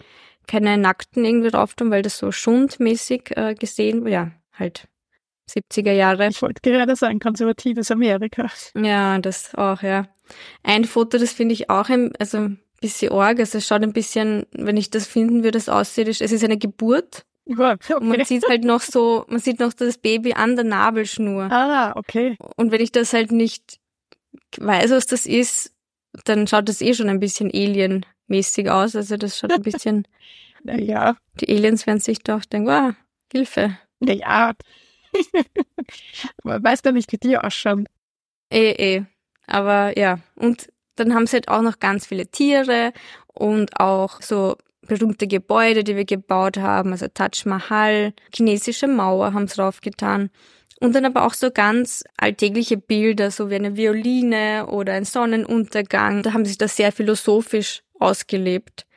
[0.48, 4.88] keine Nackten irgendwie drauf tun, weil das so schundmäßig äh, gesehen, ja, halt
[5.50, 6.28] 70er Jahre.
[6.28, 8.50] Ich wollte gerade sagen, konservatives Amerika.
[8.76, 10.08] Ja, das auch, ja.
[10.64, 12.50] Ein Foto, das finde ich auch ein, also
[12.82, 13.40] bisschen arg.
[13.40, 16.58] Also es schaut ein bisschen, wenn ich das finden würde, es aussieht, es ist eine
[16.58, 17.94] Geburt Okay.
[17.96, 21.52] Und man sieht halt noch so, man sieht noch das Baby an der Nabelschnur.
[21.52, 22.38] Ah, okay.
[22.56, 23.80] Und wenn ich das halt nicht
[24.58, 25.74] weiß, was das ist,
[26.26, 28.96] dann schaut das eh schon ein bisschen alienmäßig aus.
[28.96, 30.08] Also das schaut ein bisschen.
[30.64, 31.16] naja.
[31.40, 32.94] Die Aliens werden sich doch denken, wow,
[33.32, 33.78] Hilfe.
[34.00, 34.54] Naja.
[36.44, 37.88] Man weiß ja nicht, wie die ausschauen.
[38.52, 39.04] Eh, eh.
[39.48, 40.20] Aber ja.
[40.36, 42.94] Und dann haben sie halt auch noch ganz viele Tiere
[43.28, 49.48] und auch so berühmte Gebäude, die wir gebaut haben, also Taj Mahal, chinesische Mauer haben
[49.48, 50.30] sie draufgetan.
[50.80, 56.24] Und dann aber auch so ganz alltägliche Bilder, so wie eine Violine oder ein Sonnenuntergang.
[56.24, 58.88] Da haben sie das sehr philosophisch ausgelebt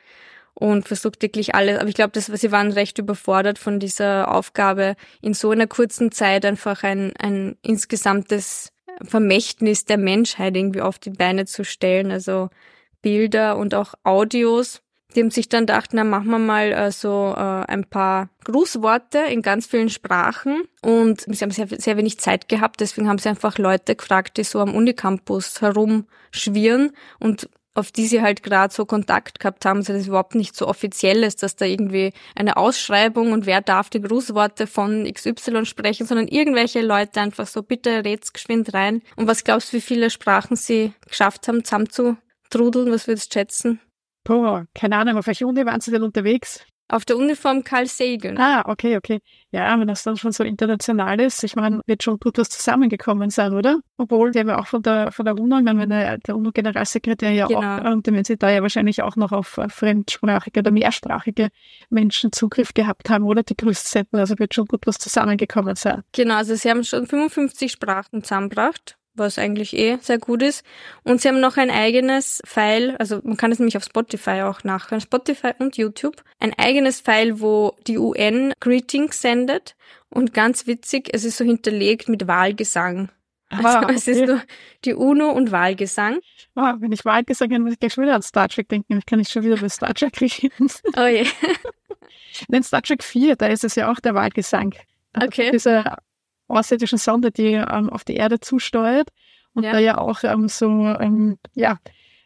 [0.55, 1.79] und versucht wirklich alles.
[1.79, 6.11] Aber ich glaube, das, sie waren recht überfordert von dieser Aufgabe, in so einer kurzen
[6.11, 12.11] Zeit einfach ein, ein insgesamtes Vermächtnis der Menschheit irgendwie auf die Beine zu stellen.
[12.11, 12.49] Also
[13.03, 14.81] Bilder und auch Audios
[15.20, 19.42] haben sich dann gedacht, na, machen wir mal äh, so äh, ein paar Grußworte in
[19.42, 20.64] ganz vielen Sprachen.
[20.83, 24.44] Und sie haben sehr, sehr wenig Zeit gehabt, deswegen haben sie einfach Leute gefragt, die
[24.44, 29.92] so am Unicampus herumschwirren und auf die sie halt gerade so Kontakt gehabt haben, also
[29.92, 34.00] das überhaupt nicht so offiziell ist, dass da irgendwie eine Ausschreibung und wer darf die
[34.00, 39.03] Grußworte von XY sprechen, sondern irgendwelche Leute einfach so, bitte red's geschwind rein.
[39.16, 42.92] Und was glaubst du, wie viele Sprachen sie geschafft haben, zusammenzutrudeln?
[42.92, 43.81] Was würdest du schätzen?
[44.25, 46.65] Boah, keine Ahnung, auf welcher Uni waren Sie denn unterwegs?
[46.89, 48.37] Auf der Uniform Carl Sagan.
[48.37, 49.21] Ah, okay, okay.
[49.51, 53.31] Ja, wenn das dann schon so international ist, ich meine, wird schon gut was zusammengekommen
[53.31, 53.81] sein, oder?
[53.97, 57.47] Obwohl, der ja auch von der, von der UNO, ich meine, der, der UNO-Generalsekretär ja
[57.47, 57.61] genau.
[57.61, 61.49] auch, und wenn sie da ja wahrscheinlich auch noch auf fremdsprachige oder mehrsprachige
[61.89, 66.03] Menschen Zugriff gehabt haben oder die grüßt hätten, also wird schon gut was zusammengekommen sein.
[66.13, 70.64] Genau, also sie haben schon 55 Sprachen zusammengebracht was eigentlich eh sehr gut ist.
[71.03, 74.64] Und sie haben noch ein eigenes File, also man kann es nämlich auf Spotify auch
[74.64, 79.77] nachhören, Spotify und YouTube, ein eigenes File, wo die UN Greetings sendet.
[80.11, 83.11] Und ganz witzig, es ist so hinterlegt mit Wahlgesang.
[83.50, 83.94] Also ah, okay.
[83.94, 84.42] es ist nur
[84.85, 86.18] die UNO und Wahlgesang.
[86.57, 88.98] Oh, wenn ich Wahlgesang höre, muss ich gleich schon wieder an Star Trek denken.
[88.98, 90.70] Ich kann nicht schon wieder bei Star Trek reden.
[90.96, 91.27] Oh je.
[92.48, 94.74] In Star Trek 4, da ist es ja auch der Wahlgesang.
[95.14, 95.50] Okay.
[95.53, 95.98] Dieser
[96.49, 99.09] außerirdischen Sonde, die ähm, auf die Erde zusteuert
[99.55, 99.73] und ja.
[99.73, 101.79] da ja auch ähm, so ähm, ja,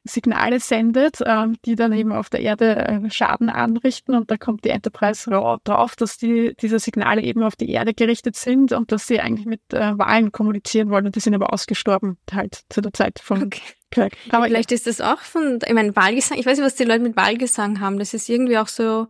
[0.08, 4.14] Signale sendet, ähm, die dann eben auf der Erde äh, Schaden anrichten.
[4.14, 5.30] Und da kommt die Enterprise
[5.64, 9.46] drauf, dass die, diese Signale eben auf die Erde gerichtet sind und dass sie eigentlich
[9.46, 11.06] mit äh, Wahlen kommunizieren wollen.
[11.06, 13.62] Und die sind aber ausgestorben halt zu der Zeit von okay.
[13.90, 14.12] Kirk.
[14.30, 17.00] Aber vielleicht ist das auch von, ich meine, Wahlgesang, ich weiß nicht, was die Leute
[17.00, 17.98] mit Wahlgesang haben.
[17.98, 19.06] Das ist irgendwie auch so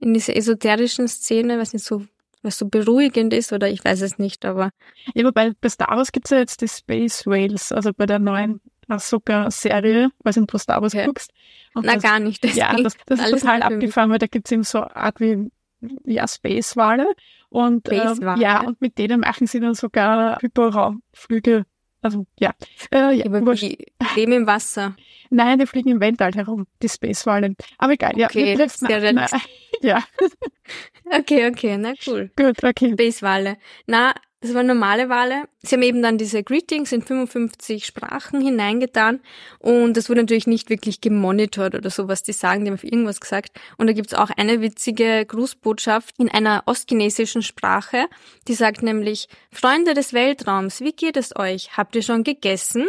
[0.00, 2.02] in dieser esoterischen Szene, weiß nicht, so
[2.42, 4.70] was so beruhigend ist oder ich weiß es nicht, aber.
[5.14, 8.18] Ja, wobei bei Star Wars gibt es ja jetzt die Space Whales, also bei der
[8.18, 11.06] neuen Ahsoka-Serie, weiß nicht, wo Star Wars okay.
[11.06, 11.32] guckst.
[11.74, 12.42] Und Na, das, gar nicht.
[12.42, 15.20] Das ja, das, das ist total abgefahren, weil da gibt es eben so eine Art
[15.20, 15.50] wie
[16.04, 17.06] ja, Space-Wale.
[17.50, 21.64] Und, Space ähm, ja, und mit denen machen sie dann sogar Hyperraumflüge
[22.00, 22.54] also ja.
[22.90, 24.94] Äh, ja aber die leben im Wasser.
[25.30, 27.56] Nein, die fliegen im Weltall herum, die Spacewalen.
[27.76, 28.28] Aber egal, ja.
[28.28, 29.40] Okay, wir sehr na, na,
[29.82, 30.04] ja.
[31.10, 32.30] okay, okay, na cool.
[32.36, 32.92] Gut, okay.
[32.92, 33.56] Spacewale.
[33.86, 35.48] Na, das waren normale Wale.
[35.62, 39.20] Sie haben eben dann diese Greetings in 55 Sprachen hineingetan
[39.58, 42.84] und das wurde natürlich nicht wirklich gemonitort oder so, was die sagen, die haben auf
[42.84, 43.58] irgendwas gesagt.
[43.78, 48.06] Und da gibt's auch eine witzige Grußbotschaft in einer ostchinesischen Sprache,
[48.46, 51.76] die sagt nämlich, Freunde des Weltraums, wie geht es euch?
[51.76, 52.86] Habt ihr schon gegessen?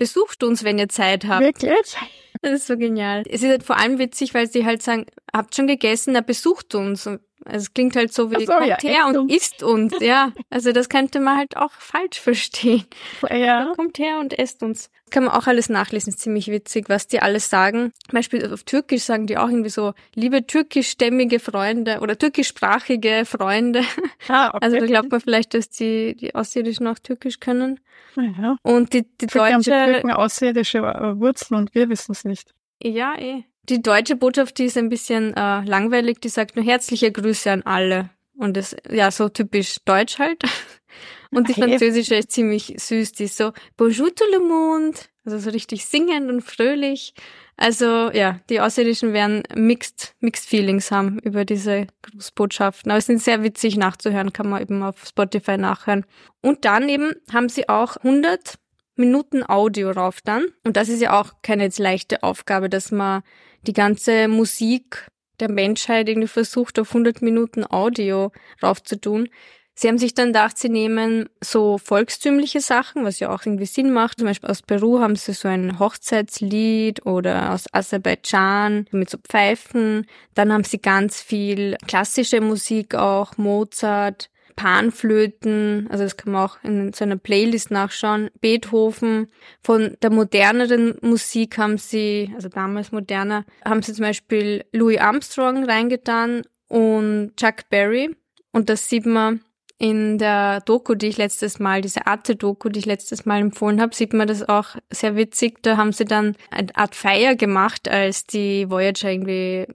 [0.00, 1.44] Besucht uns, wenn ihr Zeit habt.
[1.44, 1.94] Wirklich?
[2.40, 3.22] Das ist so genial.
[3.28, 6.74] Es ist halt vor allem witzig, weil sie halt sagen, habt schon gegessen, er besucht
[6.74, 7.06] uns.
[7.06, 9.34] Also es klingt halt so wie so, kommt ja, her und uns.
[9.34, 10.32] isst uns, ja.
[10.48, 12.86] Also das könnte man halt auch falsch verstehen.
[13.28, 13.74] Ja.
[13.76, 14.90] Kommt her und esst uns.
[15.10, 17.92] Kann man auch alles nachlesen, ist ziemlich witzig, was die alles sagen.
[18.08, 23.82] Zum Beispiel auf Türkisch sagen die auch irgendwie so, liebe türkischstämmige Freunde oder türkischsprachige Freunde.
[24.28, 24.58] Ah, okay.
[24.60, 27.80] Also da glaubt man vielleicht, dass die, die Außerirdischen auch Türkisch können.
[28.16, 28.56] ja.
[28.62, 32.24] Und die, die Vielleicht haben die deutsche, Türken außerirdische äh, Wurzeln und wir wissen es
[32.24, 32.54] nicht.
[32.82, 33.44] ja eh.
[33.68, 37.62] Die deutsche Botschaft, die ist ein bisschen äh, langweilig, die sagt nur herzliche Grüße an
[37.62, 38.10] alle.
[38.40, 40.42] Und das, ja, so typisch deutsch halt.
[41.30, 45.50] Und die französische ist ziemlich süß, die ist so Bonjour tout le monde, also so
[45.50, 47.14] richtig singend und fröhlich.
[47.56, 52.90] Also ja, die Außerirdischen werden mixed, mixed Feelings haben über diese Grußbotschaften.
[52.90, 56.06] Aber es sind sehr witzig nachzuhören, kann man eben auf Spotify nachhören.
[56.40, 58.54] Und dann eben haben sie auch 100
[58.96, 60.46] Minuten Audio rauf dann.
[60.64, 63.22] Und das ist ja auch keine jetzt leichte Aufgabe, dass man
[63.66, 65.06] die ganze Musik
[65.40, 69.28] der Menschheit irgendwie versucht, auf 100 Minuten Audio raufzutun.
[69.74, 73.92] Sie haben sich dann gedacht, sie nehmen so volkstümliche Sachen, was ja auch irgendwie Sinn
[73.92, 74.18] macht.
[74.18, 80.06] Zum Beispiel aus Peru haben sie so ein Hochzeitslied oder aus Aserbaidschan mit so Pfeifen.
[80.34, 84.28] Dann haben sie ganz viel klassische Musik auch, Mozart,
[84.60, 89.28] Panflöten, also das kann man auch in so einer Playlist nachschauen, Beethoven.
[89.62, 95.64] Von der moderneren Musik haben sie, also damals moderner, haben sie zum Beispiel Louis Armstrong
[95.64, 98.14] reingetan und Chuck Berry.
[98.52, 99.40] Und das sieht man
[99.78, 103.94] in der Doku, die ich letztes Mal, diese Arte-Doku, die ich letztes Mal empfohlen habe,
[103.94, 105.62] sieht man das auch sehr witzig.
[105.62, 109.66] Da haben sie dann eine Art Feier gemacht, als die Voyager irgendwie,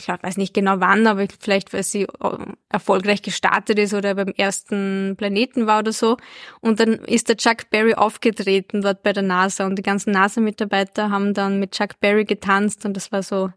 [0.00, 2.36] ich glaub, weiß nicht genau wann, aber vielleicht, weil sie äh,
[2.70, 6.16] erfolgreich gestartet ist oder beim ersten Planeten war oder so.
[6.60, 11.10] Und dann ist der Chuck Berry aufgetreten dort bei der NASA und die ganzen NASA-Mitarbeiter
[11.10, 13.50] haben dann mit Chuck Berry getanzt und das war so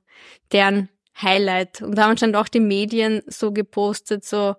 [0.51, 0.89] deren
[1.21, 1.82] Highlight.
[1.82, 4.56] Und da haben anscheinend auch die Medien so gepostet, so,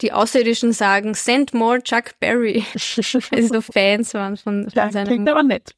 [0.00, 2.64] die Außerirdischen sagen, send more Chuck Berry.
[2.74, 5.06] Weil sie so Fans waren von, von Ja, seinem.
[5.06, 5.74] klingt aber nett.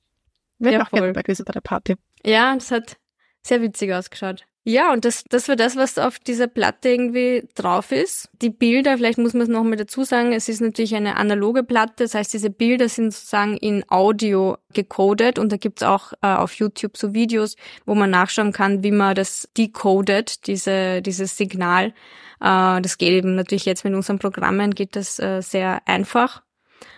[0.58, 1.96] Wäre Ja, auch gerne bei der Party.
[2.24, 2.96] Ja, das hat
[3.42, 4.46] sehr witzig ausgeschaut.
[4.66, 8.30] Ja, und das, das war das, was auf dieser Platte irgendwie drauf ist.
[8.40, 12.04] Die Bilder, vielleicht muss man es nochmal dazu sagen, es ist natürlich eine analoge Platte,
[12.04, 16.54] das heißt, diese Bilder sind sozusagen in Audio gecodet und da gibt's auch äh, auf
[16.54, 21.92] YouTube so Videos, wo man nachschauen kann, wie man das decodet, diese, dieses Signal.
[22.40, 26.42] Äh, das geht eben natürlich jetzt mit unseren Programmen, geht das äh, sehr einfach.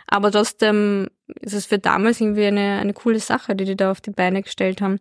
[0.07, 1.09] Aber trotzdem
[1.41, 4.43] ist es für damals irgendwie eine, eine coole Sache, die die da auf die Beine
[4.43, 5.01] gestellt haben.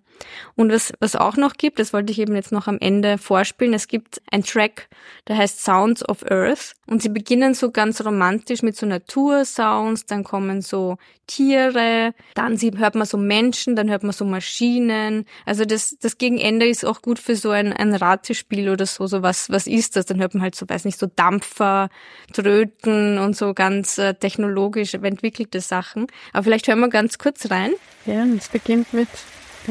[0.55, 3.73] Und was, was auch noch gibt, das wollte ich eben jetzt noch am Ende vorspielen,
[3.73, 4.87] es gibt ein Track,
[5.27, 6.73] der heißt Sounds of Earth.
[6.87, 12.71] Und sie beginnen so ganz romantisch mit so Natursounds, dann kommen so Tiere, dann sie-
[12.77, 15.25] hört man so Menschen, dann hört man so Maschinen.
[15.45, 19.23] Also das, das Gegenende ist auch gut für so ein, ein Ratespiel oder so, so
[19.23, 20.05] was, was ist das?
[20.05, 21.89] Dann hört man halt so, weiß nicht, so Dampfer,
[22.33, 26.07] Tröten und so ganz äh, technologisch entwickelte Sachen.
[26.33, 27.71] Aber vielleicht hören wir ganz kurz rein.
[28.05, 29.07] Ja, es beginnt mit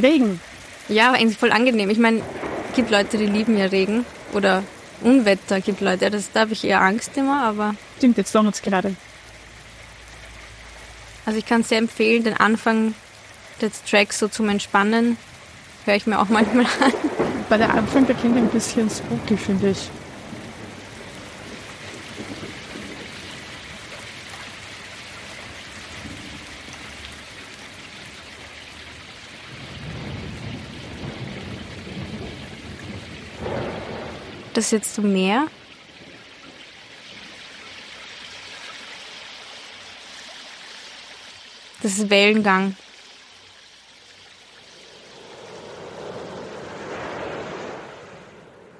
[0.01, 0.41] Regen.
[0.89, 1.91] Ja, aber eigentlich voll angenehm.
[1.91, 2.23] Ich meine,
[2.75, 4.63] gibt Leute, die lieben ja Regen oder
[5.03, 6.11] Unwetter gibt Leute.
[6.11, 8.95] Das, da habe ich eher Angst immer, aber Stimmt, jetzt donnert's gerade.
[11.27, 12.95] also ich kann sehr empfehlen, den Anfang
[13.61, 15.17] des Tracks so zum Entspannen
[15.85, 16.93] höre ich mir auch manchmal an.
[17.49, 19.91] Bei der Anfang, klingt ein bisschen spooky, finde ich.
[34.55, 35.49] Das ist jetzt so mehr.
[41.83, 42.77] Das ist Wellengang.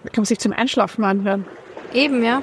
[0.05, 1.45] Da kann man sich zum Einschlafen anhören.
[1.93, 2.43] Eben, ja.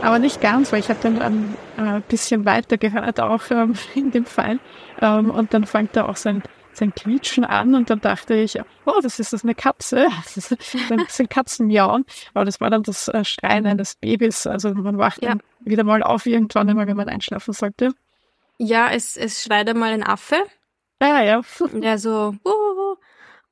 [0.00, 4.12] Aber nicht ganz, weil ich habe dann ein äh, bisschen weiter gehört, auch ähm, in
[4.12, 4.60] dem Fall.
[5.02, 6.42] Ähm, und dann fängt da auch sein,
[6.76, 10.06] sein Quietschen an und dann dachte ich, oh, das ist das eine Katze.
[10.24, 10.52] Das ist
[10.90, 12.04] ein bisschen Katzenmiauen.
[12.34, 14.46] Aber das war dann das äh, Schreien eines Babys.
[14.46, 15.30] Also man wacht Ja.
[15.30, 17.92] dann wieder mal auf irgendwann einmal, wenn man einschlafen sollte.
[18.58, 20.36] Ja, es, es schreit einmal ein Affe.
[21.02, 21.40] Ja, ja.
[21.72, 22.96] Der so, "Wuhu."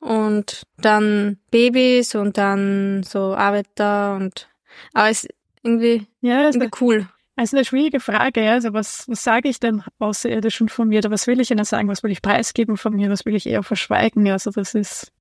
[0.01, 4.49] und dann Babys und dann so Arbeiter und,
[4.95, 5.29] aber es
[5.63, 7.09] irgendwie, Ja, irgendwie cool.
[7.37, 8.53] Also eine schwierige Frage, ja.
[8.53, 10.99] Also was, was sage ich denn Außerirdischen von mir?
[10.99, 11.89] Oder was will ich ihnen sagen?
[11.89, 13.11] Was will ich preisgeben von mir?
[13.11, 14.29] Was will ich eher verschweigen?
[14.29, 15.13] Also das ist,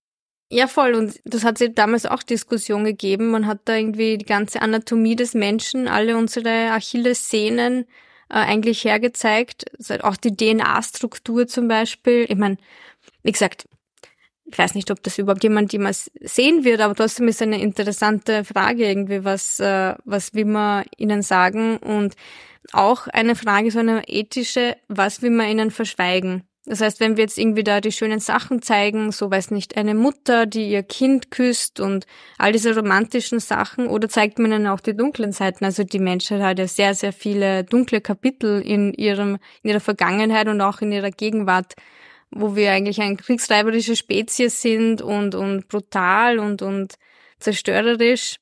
[0.52, 0.96] Ja, voll.
[0.96, 3.32] Und das hat sie damals auch Diskussion gegeben.
[3.32, 7.86] Man hat da irgendwie die ganze Anatomie des Menschen, alle unsere Achillessehnen
[8.30, 9.66] äh, eigentlich hergezeigt.
[9.78, 12.26] Also auch die DNA-Struktur zum Beispiel.
[12.28, 12.58] Ich meine,
[13.24, 13.66] wie gesagt,
[14.46, 18.44] ich weiß nicht, ob das überhaupt jemand jemals sehen wird, aber trotzdem ist eine interessante
[18.44, 22.16] Frage irgendwie, was, äh, was will man ihnen sagen und
[22.74, 26.44] auch eine Frage, so eine ethische, was will man ihnen verschweigen?
[26.66, 29.96] Das heißt, wenn wir jetzt irgendwie da die schönen Sachen zeigen, so weiß nicht, eine
[29.96, 32.06] Mutter, die ihr Kind küsst und
[32.38, 35.66] all diese romantischen Sachen, oder zeigt man ihnen auch die dunklen Seiten?
[35.66, 40.48] Also die Menschheit hat ja sehr, sehr viele dunkle Kapitel in ihrem, in ihrer Vergangenheit
[40.48, 41.74] und auch in ihrer Gegenwart,
[42.32, 46.96] wo wir eigentlich eine kriegstreiberische Spezies sind und, und brutal und, und
[47.40, 48.38] zerstörerisch.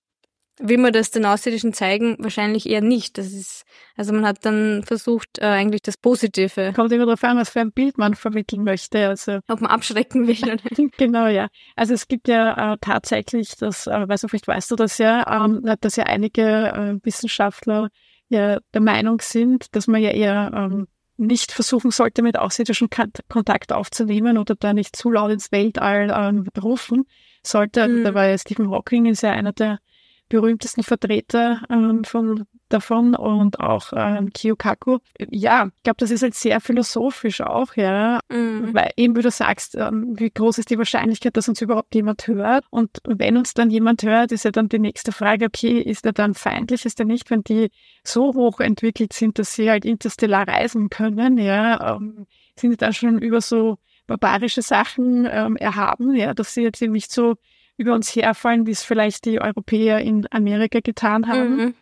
[0.61, 2.17] Will man das den Außerirdischen zeigen?
[2.19, 3.17] Wahrscheinlich eher nicht.
[3.17, 3.63] Das ist,
[3.95, 6.73] also man hat dann versucht, äh, eigentlich das Positive.
[6.75, 9.07] Kommt immer darauf an, was für ein Bild man vermitteln möchte.
[9.07, 10.91] Also ob man abschrecken will.
[10.97, 11.47] genau, ja.
[11.77, 15.45] Also es gibt ja äh, tatsächlich, das, äh, weiß nicht, vielleicht weißt du das ja,
[15.45, 17.89] ähm, dass ja einige äh, Wissenschaftler
[18.27, 20.87] ja der Meinung sind, dass man ja eher ähm,
[21.19, 22.89] nicht versuchen sollte, mit außerirdischen
[23.27, 27.05] Kontakt aufzunehmen oder da nicht zu laut ins Weltall ähm, rufen
[27.43, 27.87] sollte.
[27.87, 28.03] Mhm.
[28.03, 29.79] Da war ja Stephen Hawking ist ja einer der
[30.29, 34.99] berühmtesten Vertreter ähm, von davon und auch ähm, Kiyokaku.
[35.29, 38.73] Ja, ich glaube, das ist halt sehr philosophisch auch, ja, mhm.
[38.73, 42.27] weil eben wie du sagst, ähm, wie groß ist die Wahrscheinlichkeit, dass uns überhaupt jemand
[42.27, 46.05] hört und wenn uns dann jemand hört, ist ja dann die nächste Frage, okay, ist
[46.05, 47.69] er dann feindlich, ist er nicht, wenn die
[48.03, 52.93] so hoch entwickelt sind, dass sie halt interstellar reisen können, ja, ähm, sind die dann
[52.93, 53.77] schon über so
[54.07, 57.35] barbarische Sachen ähm, erhaben, ja, dass sie jetzt eben nicht so
[57.77, 61.55] über uns herfallen, wie es vielleicht die Europäer in Amerika getan haben.
[61.55, 61.73] Mhm.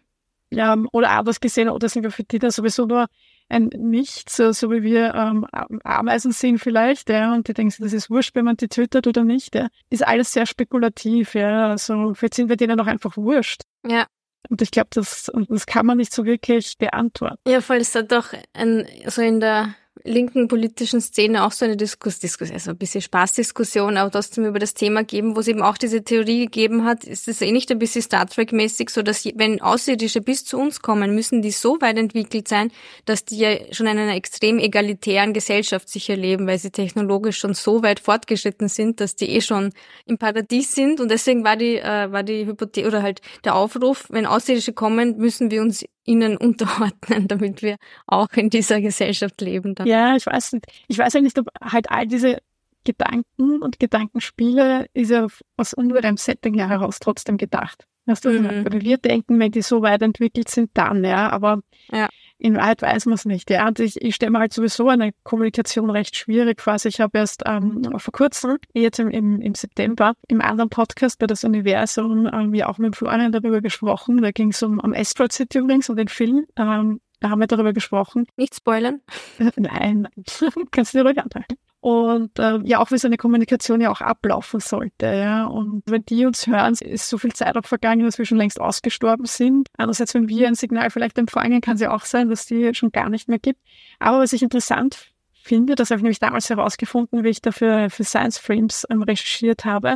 [0.50, 3.08] Ja, oder anders gesehen, oder sind wir für die da sowieso nur
[3.50, 5.46] ein Nichts, so, so wie wir ähm,
[5.84, 9.24] Ameisen sind vielleicht, ja, und die denken, das ist wurscht, wenn man die tötet oder
[9.24, 9.68] nicht, ja.
[9.90, 11.70] Ist alles sehr spekulativ, ja.
[11.70, 13.64] Also vielleicht sind wir denen auch einfach wurscht.
[13.86, 14.06] Ja.
[14.50, 17.38] Und ich glaube, das, das kann man nicht so wirklich beantworten.
[17.48, 19.76] Ja, voll ist da doch ein, so in der
[20.08, 24.60] linken politischen Szene auch so eine Diskus, Diskus also ein bisschen Spaßdiskussion, aber trotzdem über
[24.60, 27.70] das Thema geben, wo es eben auch diese Theorie gegeben hat, ist es eh nicht
[27.72, 31.80] ein bisschen Star Trek-mäßig, so dass wenn Außerirdische bis zu uns kommen, müssen die so
[31.82, 32.72] weit entwickelt sein,
[33.06, 37.54] dass die ja schon in einer extrem egalitären Gesellschaft sich erleben, weil sie technologisch schon
[37.54, 39.74] so weit fortgeschritten sind, dass die eh schon
[40.06, 41.00] im Paradies sind.
[41.00, 45.18] Und deswegen war die, äh, war die Hypothese oder halt der Aufruf, wenn Außerirdische kommen,
[45.18, 49.76] müssen wir uns ihnen unterordnen, damit wir auch in dieser Gesellschaft leben.
[49.76, 49.88] Dann.
[49.88, 50.66] Ja, ich weiß nicht.
[50.88, 52.40] Ich weiß ja nicht, ob halt all diese
[52.84, 57.86] Gedanken und Gedankenspiele ist ja aus unserem Setting ja heraus trotzdem gedacht.
[58.06, 58.82] Weißt du, mhm.
[58.82, 61.60] wir denken, wenn die so weit entwickelt sind, dann, ja, aber
[61.92, 62.08] ja.
[62.40, 63.68] In Wahrheit weiß man es nicht, ja.
[63.68, 66.74] Und ich, ich stelle mir halt sowieso eine Kommunikation recht schwierig vor.
[66.74, 71.20] Also ich habe erst ähm, vor kurzem, jetzt im, im, im September, im anderen Podcast
[71.20, 74.22] bei das Universum, ähm, ja auch mit Florian darüber gesprochen.
[74.22, 76.46] Da ging es um, um Asteroid City übrigens, um den Film.
[76.56, 78.28] Ähm, da haben wir darüber gesprochen.
[78.36, 79.02] Nicht spoilern?
[79.56, 80.08] Nein,
[80.72, 81.57] kannst du dir ruhig anhalten
[81.88, 85.06] und äh, ja auch wie so eine Kommunikation ja auch ablaufen sollte.
[85.06, 85.46] Ja.
[85.46, 88.60] Und wenn die uns hören, ist so viel Zeit auch vergangen, dass wir schon längst
[88.60, 89.70] ausgestorben sind.
[89.78, 92.92] Andererseits, wenn wir ein Signal vielleicht empfangen, kann es ja auch sein, dass die schon
[92.92, 93.62] gar nicht mehr gibt.
[94.00, 98.04] Aber was ich interessant finde, das habe ich nämlich damals herausgefunden, wie ich dafür für
[98.04, 99.96] Science Frames ähm, recherchiert habe,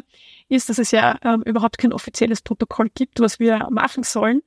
[0.52, 4.42] ist, dass es ja ähm, überhaupt kein offizielles Protokoll gibt, was wir machen sollen,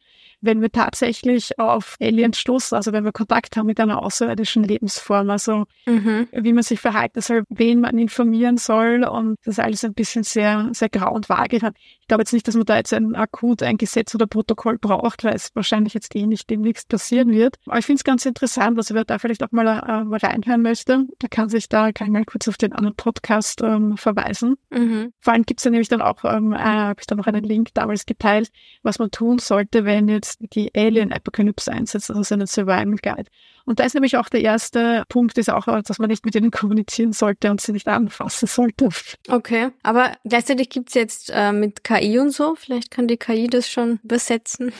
[0.45, 5.31] wenn wir tatsächlich auf Aliens stoßen, also wenn wir Kontakt haben mit einer außerirdischen Lebensform,
[5.31, 6.29] also mhm.
[6.33, 10.69] wie man sich verhalten soll, wen man informieren soll und das alles ein bisschen sehr,
[10.73, 11.57] sehr grau und vage.
[11.57, 15.25] Ich glaube jetzt nicht, dass man da jetzt ein akut ein Gesetz oder Protokoll braucht,
[15.25, 17.57] weil es wahrscheinlich jetzt eh nicht demnächst passieren wird.
[17.67, 20.61] Aber ich finde es ganz interessant, also wer da vielleicht auch mal, äh, mal reinhören
[20.61, 24.57] möchte, der kann sich da, kann ich mal kurz auf den anderen Podcast ähm, verweisen.
[24.71, 25.13] Mhm.
[25.21, 27.45] Vor allem gibt es ja nämlich dann auch, ähm, äh, habe ich da noch einen
[27.45, 28.51] Link damals geteilt,
[28.83, 33.31] was man tun sollte, wenn jetzt die Alien Apocalypse einsetzt, also einen Survival Guide.
[33.65, 36.51] Und da ist nämlich auch der erste Punkt, ist auch, dass man nicht mit ihnen
[36.51, 38.89] kommunizieren sollte und sie nicht anfassen sollte.
[39.29, 43.69] Okay, aber gleichzeitig gibt's jetzt äh, mit KI und so, vielleicht kann die KI das
[43.69, 44.73] schon übersetzen.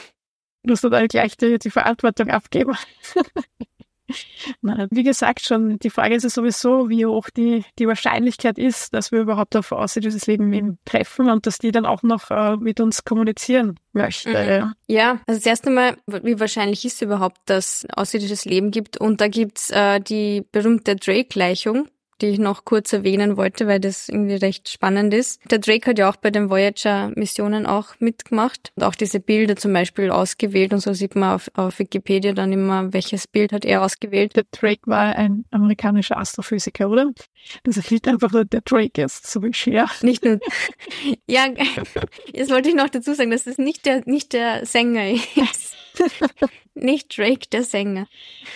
[0.63, 2.75] Du musst dann gleich die, die Verantwortung abgeben.
[4.61, 9.11] Wie gesagt schon, die Frage ist ja sowieso, wie hoch die, die Wahrscheinlichkeit ist, dass
[9.11, 12.79] wir überhaupt auf außerirdisches Leben eben treffen und dass die dann auch noch äh, mit
[12.79, 14.29] uns kommunizieren möchte.
[14.29, 14.73] Mhm.
[14.87, 18.97] Ja, also das erste Mal, wie wahrscheinlich ist überhaupt, dass außerirdisches Leben gibt?
[18.97, 21.87] Und da gibt's äh, die berühmte Drake-Gleichung
[22.21, 25.39] die ich noch kurz erwähnen wollte, weil das irgendwie recht spannend ist.
[25.51, 29.73] Der Drake hat ja auch bei den Voyager-Missionen auch mitgemacht und auch diese Bilder zum
[29.73, 33.83] Beispiel ausgewählt und so sieht man auf, auf Wikipedia dann immer, welches Bild hat er
[33.83, 34.35] ausgewählt.
[34.35, 37.11] Der Drake war ein amerikanischer Astrophysiker, oder?
[37.63, 39.89] Das erfüllt einfach nur der Drake ist, so wie Cher.
[40.01, 40.39] Nicht nur,
[41.27, 41.47] ja,
[42.33, 45.75] jetzt wollte ich noch dazu sagen, dass das nicht der, nicht der Sänger ist.
[46.73, 48.05] Nicht Drake, der Sänger.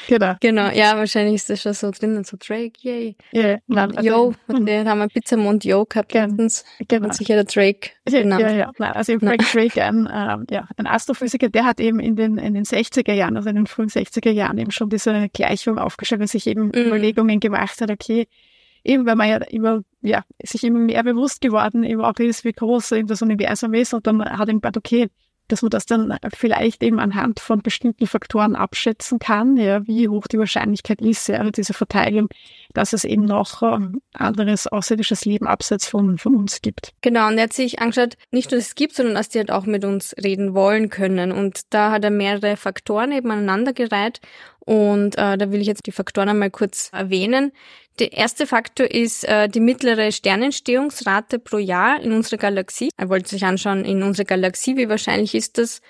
[0.09, 0.35] Genau.
[0.41, 3.15] Genau, ja, wahrscheinlich ist das schon so drinnen, so Drake, yay.
[3.31, 6.65] Ja, nein, also, Yo, und den haben wir Pizzamond Yo gehabt Gen- letztens.
[6.87, 7.07] genau.
[7.07, 8.41] Hat sich ja der Drake genannt.
[8.41, 8.71] ja, ja.
[8.77, 12.53] Nein, also Frank Drake, ein, ähm, ja, ein Astrophysiker, der hat eben in den, in
[12.55, 16.27] den 60er Jahren, also in den frühen 60er Jahren eben schon diese Gleichung aufgestellt und
[16.27, 16.71] sich eben Mhm.
[16.87, 18.27] Überlegungen gemacht hat, okay,
[18.83, 22.51] eben weil man ja immer, ja, sich immer mehr bewusst geworden eben auch ist, wie
[22.53, 25.07] groß eben das Universum ist und dann hat ihm gedacht, okay,
[25.49, 30.27] dass man das dann vielleicht eben anhand von bestimmten Faktoren abschätzen kann, ja, wie hoch
[30.27, 32.29] die Wahrscheinlichkeit ist, ja, diese Verteilung,
[32.73, 36.93] dass es eben noch ähm, anderes außerirdisches Leben abseits von, von uns gibt.
[37.01, 39.51] Genau, und er hat sich angeschaut, nicht nur, dass es gibt, sondern dass die halt
[39.51, 41.31] auch mit uns reden wollen können.
[41.31, 44.21] Und da hat er mehrere Faktoren eben aneinandergereiht.
[44.69, 47.53] Und äh, da will ich jetzt die Faktoren einmal kurz erwähnen.
[47.97, 52.91] Der erste Faktor ist äh, die mittlere Sternentstehungsrate pro Jahr in unserer Galaxie.
[52.95, 55.81] Er wollte sich anschauen, in unserer Galaxie, wie wahrscheinlich ist das.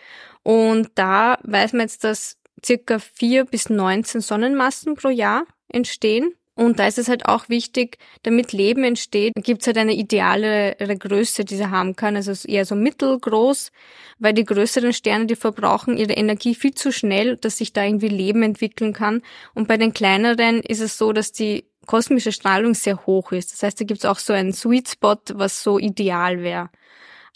[0.43, 6.31] Und da weiß man jetzt, dass circa vier bis 19 Sonnenmassen pro Jahr entstehen.
[6.59, 10.97] Und da ist es halt auch wichtig, damit Leben entsteht, gibt es halt eine idealere
[10.97, 12.17] Größe, die sie haben kann.
[12.17, 13.71] Also eher so mittelgroß,
[14.17, 18.09] weil die größeren Sterne, die verbrauchen ihre Energie viel zu schnell, dass sich da irgendwie
[18.09, 19.21] Leben entwickeln kann.
[19.53, 23.53] Und bei den kleineren ist es so, dass die kosmische Strahlung sehr hoch ist.
[23.53, 26.69] Das heißt, da gibt es auch so einen Sweet Spot, was so ideal wäre.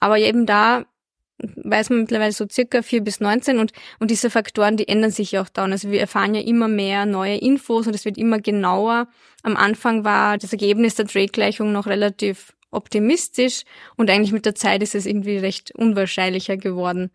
[0.01, 0.83] Aber eben da
[1.55, 5.33] weiß man mittlerweile so circa 4 bis 19 und, und diese Faktoren, die ändern sich
[5.33, 5.73] ja auch dauernd.
[5.73, 9.07] Also wir erfahren ja immer mehr neue Infos und es wird immer genauer.
[9.43, 13.63] Am Anfang war das Ergebnis der Drake-Gleichung noch relativ optimistisch
[13.95, 17.11] und eigentlich mit der Zeit ist es irgendwie recht unwahrscheinlicher geworden.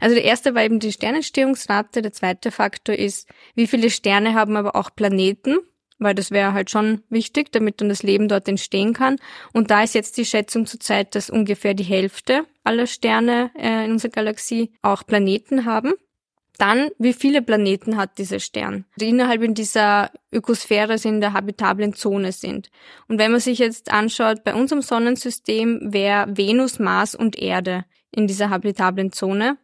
[0.00, 4.56] Also der erste war eben die Sternentstehungsrate, der zweite Faktor ist, wie viele Sterne haben
[4.56, 5.58] aber auch Planeten,
[6.00, 9.16] weil das wäre halt schon wichtig, damit dann das Leben dort entstehen kann.
[9.52, 13.92] Und da ist jetzt die Schätzung zurzeit, dass ungefähr die Hälfte aller Sterne äh, in
[13.92, 15.92] unserer Galaxie auch Planeten haben.
[16.58, 21.94] Dann, wie viele Planeten hat dieser Stern, die innerhalb in dieser Ökosphäre, in der habitablen
[21.94, 22.70] Zone sind.
[23.08, 28.26] Und wenn man sich jetzt anschaut, bei unserem Sonnensystem wäre Venus, Mars und Erde in
[28.26, 29.56] dieser habitablen Zone.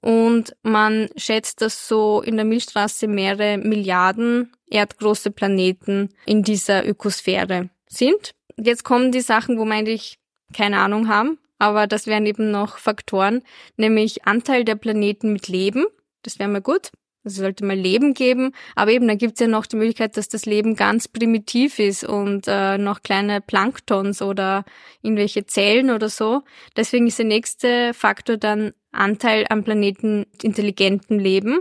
[0.00, 7.70] Und man schätzt, dass so in der Milchstraße mehrere Milliarden erdgroße Planeten in dieser Ökosphäre
[7.86, 8.32] sind.
[8.56, 10.18] Jetzt kommen die Sachen, wo wir eigentlich
[10.54, 13.42] keine Ahnung haben, aber das wären eben noch Faktoren,
[13.76, 15.84] nämlich Anteil der Planeten mit Leben.
[16.22, 16.90] Das wäre mal gut.
[17.22, 20.28] Es sollte mal Leben geben, aber eben, da gibt es ja noch die Möglichkeit, dass
[20.28, 24.64] das Leben ganz primitiv ist und äh, noch kleine Planktons oder
[25.02, 26.42] irgendwelche Zellen oder so.
[26.76, 31.60] Deswegen ist der nächste Faktor dann Anteil am Planeten intelligenten Leben.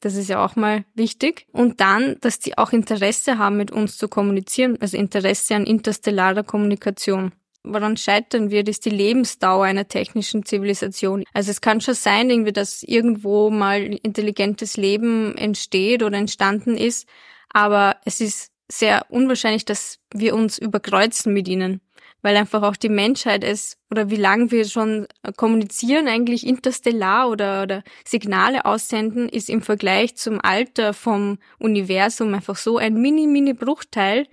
[0.00, 1.46] Das ist ja auch mal wichtig.
[1.52, 6.44] Und dann, dass die auch Interesse haben, mit uns zu kommunizieren, also Interesse an interstellarer
[6.44, 7.32] Kommunikation.
[7.64, 11.24] Woran scheitern wird, ist die Lebensdauer einer technischen Zivilisation.
[11.34, 17.06] Also es kann schon sein, irgendwie, dass irgendwo mal intelligentes Leben entsteht oder entstanden ist,
[17.50, 21.80] aber es ist sehr unwahrscheinlich, dass wir uns überkreuzen mit ihnen,
[22.22, 25.06] weil einfach auch die Menschheit es oder wie lange wir schon
[25.36, 32.56] kommunizieren, eigentlich interstellar oder, oder Signale aussenden, ist im Vergleich zum Alter vom Universum einfach
[32.56, 34.26] so ein mini, mini Bruchteil,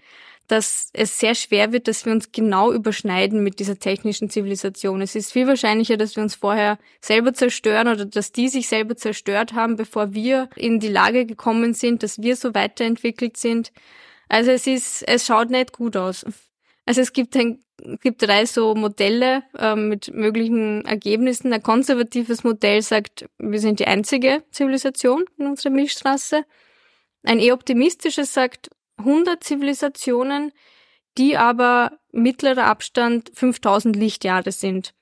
[0.47, 5.01] dass es sehr schwer wird, dass wir uns genau überschneiden mit dieser technischen Zivilisation.
[5.01, 8.95] Es ist viel wahrscheinlicher, dass wir uns vorher selber zerstören oder dass die sich selber
[8.95, 13.71] zerstört haben, bevor wir in die Lage gekommen sind, dass wir so weiterentwickelt sind.
[14.29, 16.25] Also es ist, es schaut nicht gut aus.
[16.85, 17.63] Also es gibt ein,
[18.01, 21.51] gibt drei so Modelle ähm, mit möglichen Ergebnissen.
[21.51, 26.45] Ein konservatives Modell sagt, wir sind die einzige Zivilisation in unserer Milchstraße.
[27.23, 30.51] Ein eher optimistisches sagt, 100 Zivilisationen,
[31.17, 34.93] die aber mittlerer Abstand 5000 Lichtjahre sind.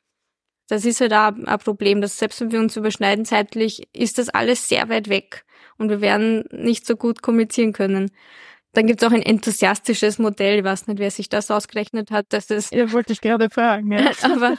[0.67, 4.29] Das ist halt auch ein Problem, dass selbst wenn wir uns überschneiden zeitlich, ist das
[4.29, 5.45] alles sehr weit weg
[5.77, 8.11] und wir werden nicht so gut kommunizieren können.
[8.73, 12.25] Dann gibt es auch ein enthusiastisches Modell, ich weiß nicht, wer sich das ausgerechnet hat,
[12.29, 13.91] dass es, Ja, wollte ich gerade fragen.
[13.91, 14.11] Ja.
[14.23, 14.55] aber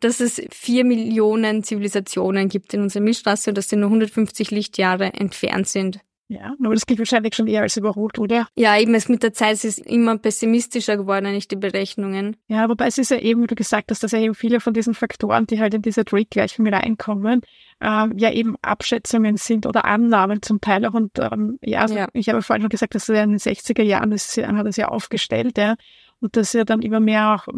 [0.00, 5.12] dass es vier Millionen Zivilisationen gibt in unserer Milchstraße und dass sie nur 150 Lichtjahre
[5.14, 6.00] entfernt sind.
[6.32, 8.48] Ja, aber das gilt wahrscheinlich schon eher als überholt, oder?
[8.56, 12.36] Ja, eben es mit der Zeit es ist immer pessimistischer geworden, eigentlich die Berechnungen.
[12.48, 14.72] Ja, wobei es ist ja eben, wie du gesagt hast, dass ja eben viele von
[14.72, 17.42] diesen Faktoren, die halt in diese Drake-Gleichung reinkommen,
[17.82, 20.94] ähm, ja eben Abschätzungen sind oder Annahmen zum Teil auch.
[20.94, 22.08] Und ähm, ja, also Ja.
[22.14, 24.88] ich habe vorhin schon gesagt, dass er in den 60er Jahren das, hat das ja
[24.88, 25.74] aufgestellt, ja,
[26.20, 27.48] und dass ja dann immer mehr auch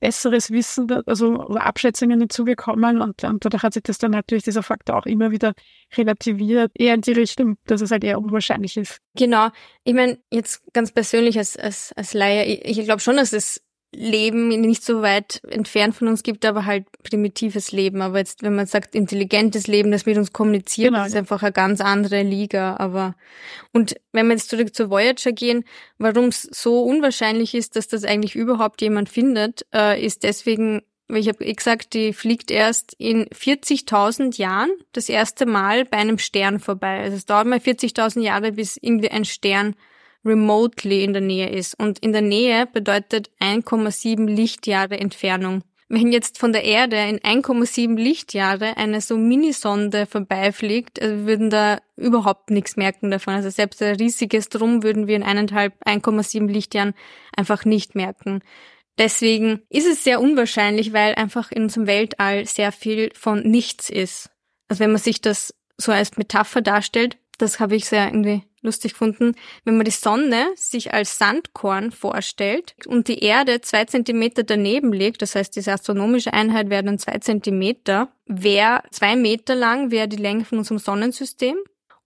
[0.00, 4.62] besseres Wissen, also oder Abschätzungen hinzugekommen und, und dadurch hat sich das dann natürlich dieser
[4.62, 5.54] Faktor auch immer wieder
[5.96, 8.98] relativiert, eher in die Richtung, dass es halt eher unwahrscheinlich ist.
[9.14, 9.48] Genau.
[9.84, 13.62] Ich meine, jetzt ganz persönlich als, als, als Laie, ich, ich glaube schon, dass es
[13.94, 18.02] Leben nicht so weit entfernt von uns gibt, aber halt primitives Leben.
[18.02, 21.06] Aber jetzt, wenn man sagt intelligentes Leben, das mit uns kommuniziert, genau.
[21.06, 22.76] ist einfach eine ganz andere Liga.
[22.76, 23.14] Aber
[23.72, 25.64] und wenn wir jetzt zurück zur Voyager gehen,
[25.96, 31.20] warum es so unwahrscheinlich ist, dass das eigentlich überhaupt jemand findet, äh, ist deswegen, weil
[31.20, 36.18] ich habe eh gesagt, die fliegt erst in 40.000 Jahren das erste Mal bei einem
[36.18, 37.00] Stern vorbei.
[37.00, 39.76] Also es dauert mal 40.000 Jahre, bis irgendwie ein Stern
[40.28, 41.78] remotely in der Nähe ist.
[41.78, 45.62] Und in der Nähe bedeutet 1,7 Lichtjahre Entfernung.
[45.90, 51.78] Wenn jetzt von der Erde in 1,7 Lichtjahre eine so Minisonde vorbeifliegt, also würden da
[51.96, 53.34] überhaupt nichts merken davon.
[53.34, 56.94] Also selbst ein riesiges Drum würden wir in eineinhalb, 1,7 Lichtjahren
[57.34, 58.42] einfach nicht merken.
[58.98, 64.30] Deswegen ist es sehr unwahrscheinlich, weil einfach in unserem Weltall sehr viel von nichts ist.
[64.68, 68.92] Also wenn man sich das so als Metapher darstellt, das habe ich sehr irgendwie lustig
[68.92, 69.34] gefunden,
[69.64, 75.22] wenn man die Sonne sich als Sandkorn vorstellt und die Erde zwei Zentimeter daneben liegt,
[75.22, 80.16] das heißt, diese astronomische Einheit wäre dann zwei Zentimeter, wäre zwei Meter lang, wäre die
[80.16, 81.56] Länge von unserem Sonnensystem.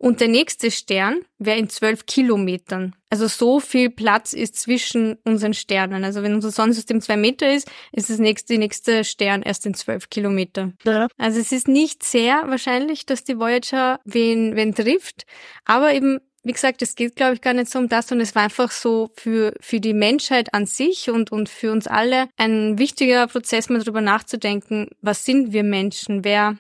[0.03, 2.93] Und der nächste Stern wäre in zwölf Kilometern.
[3.09, 6.03] Also so viel Platz ist zwischen unseren Sternen.
[6.03, 9.75] Also wenn unser Sonnensystem zwei Meter ist, ist das nächste, die nächste Stern erst in
[9.75, 10.73] zwölf Kilometer.
[10.83, 11.07] Ja.
[11.19, 15.25] Also es ist nicht sehr wahrscheinlich, dass die Voyager wen, wen trifft.
[15.67, 18.35] Aber eben wie gesagt, es geht, glaube ich, gar nicht so um das, sondern es
[18.35, 22.79] war einfach so für, für die Menschheit an sich und, und für uns alle ein
[22.79, 26.57] wichtiger Prozess, mal darüber nachzudenken, was sind wir Menschen, wer,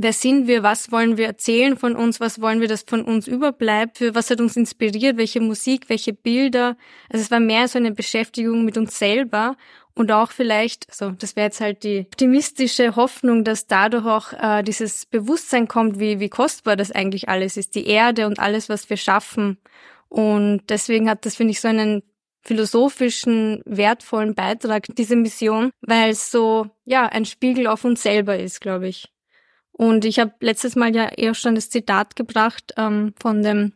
[0.00, 3.26] wer sind wir, was wollen wir erzählen von uns, was wollen wir, dass von uns
[3.26, 6.76] überbleibt, für was hat uns inspiriert, welche Musik, welche Bilder.
[7.10, 9.56] Also es war mehr so eine Beschäftigung mit uns selber
[9.94, 14.62] und auch vielleicht, so das wäre jetzt halt die optimistische Hoffnung, dass dadurch auch äh,
[14.62, 18.88] dieses Bewusstsein kommt, wie, wie kostbar das eigentlich alles ist, die Erde und alles, was
[18.88, 19.58] wir schaffen.
[20.08, 22.04] Und deswegen hat das, finde ich, so einen
[22.42, 28.60] philosophischen, wertvollen Beitrag, diese Mission, weil es so, ja, ein Spiegel auf uns selber ist,
[28.60, 29.08] glaube ich.
[29.78, 33.72] Und ich habe letztes Mal ja eher schon das Zitat gebracht ähm, von dem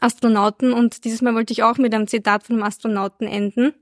[0.00, 3.74] Astronauten und dieses Mal wollte ich auch mit einem Zitat von einem Astronauten enden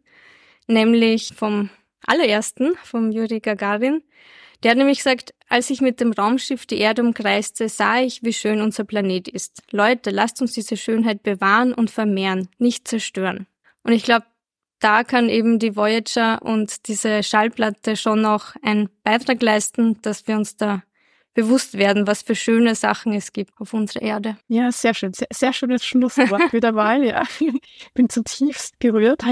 [0.70, 1.68] nämlich vom
[2.06, 4.02] allerersten, vom Juri Gagarin.
[4.62, 8.32] Der hat nämlich gesagt, als ich mit dem Raumschiff die Erde umkreiste, sah ich, wie
[8.32, 9.62] schön unser Planet ist.
[9.70, 13.46] Leute, lasst uns diese Schönheit bewahren und vermehren, nicht zerstören.
[13.82, 14.26] Und ich glaube,
[14.78, 20.36] da kann eben die Voyager und diese Schallplatte schon noch einen Beitrag leisten, dass wir
[20.36, 20.82] uns da
[21.34, 24.36] bewusst werden, was für schöne Sachen es gibt auf unserer Erde.
[24.48, 25.12] Ja, sehr schön.
[25.12, 27.04] Sehr, sehr schönes Schlusswort wieder mal.
[27.04, 29.22] Ja, ich bin zutiefst gerührt.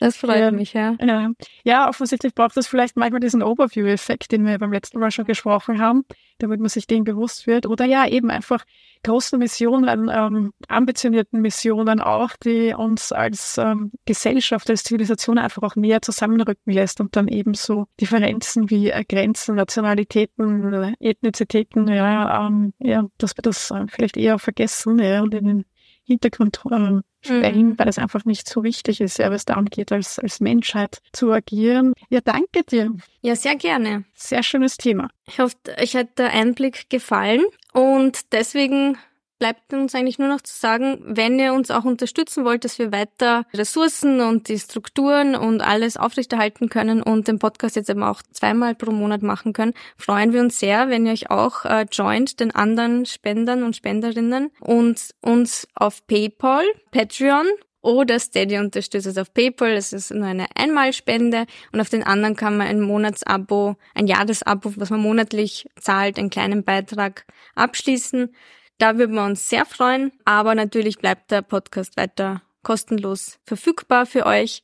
[0.00, 0.96] Das freut ja, mich, ja.
[1.00, 1.30] ja.
[1.64, 5.80] Ja, offensichtlich braucht es vielleicht manchmal diesen Overview-Effekt, den wir beim letzten Mal schon gesprochen
[5.80, 6.04] haben,
[6.38, 7.66] damit man sich dem bewusst wird.
[7.66, 8.64] Oder ja, eben einfach
[9.04, 15.76] großen Missionen, ähm, ambitionierten Missionen auch, die uns als ähm, Gesellschaft, als Zivilisation einfach auch
[15.76, 22.46] näher zusammenrücken lässt und dann eben so Differenzen wie äh, Grenzen, Nationalitäten, äh, Ethnizitäten, ja,
[22.46, 25.64] ähm, ja, dass wir das äh, vielleicht eher vergessen ja, und in den
[26.04, 27.78] Hintergrund äh, stellen, mhm.
[27.78, 31.32] weil es einfach nicht so wichtig ist, ja, es darum geht, als, als Menschheit zu
[31.32, 31.94] agieren.
[32.10, 32.92] Ja, danke dir.
[33.22, 34.04] Ja, sehr gerne.
[34.14, 35.08] Sehr schönes Thema.
[35.26, 38.98] Ich hoffe, euch hat der Einblick gefallen und deswegen
[39.38, 42.92] bleibt uns eigentlich nur noch zu sagen, wenn ihr uns auch unterstützen wollt, dass wir
[42.92, 48.22] weiter Ressourcen und die Strukturen und alles aufrechterhalten können und den Podcast jetzt eben auch
[48.32, 52.40] zweimal pro Monat machen können, freuen wir uns sehr, wenn ihr euch auch äh, joint
[52.40, 57.46] den anderen Spendern und Spenderinnen und uns auf PayPal, Patreon
[57.84, 59.72] oder Steady unterstützt es auf PayPal.
[59.72, 64.72] Es ist nur eine Einmalspende und auf den anderen kann man ein Monatsabo, ein Jahresabo,
[64.76, 68.34] was man monatlich zahlt, einen kleinen Beitrag abschließen.
[68.78, 74.26] Da würden wir uns sehr freuen, aber natürlich bleibt der Podcast weiter kostenlos verfügbar für
[74.26, 74.62] euch.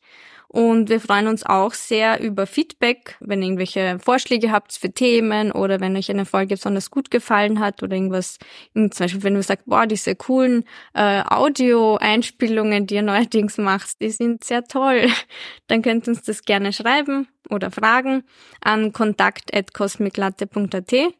[0.52, 5.52] Und wir freuen uns auch sehr über Feedback, wenn ihr irgendwelche Vorschläge habt für Themen
[5.52, 8.38] oder wenn euch eine Folge besonders gut gefallen hat oder irgendwas,
[8.74, 14.10] zum Beispiel wenn du sagst, boah, diese coolen äh, Audio-Einspielungen, die ihr neuerdings macht, die
[14.10, 15.06] sind sehr toll,
[15.68, 18.24] dann könnt ihr uns das gerne schreiben oder fragen
[18.60, 21.14] an kontakt.cosmiclatte.at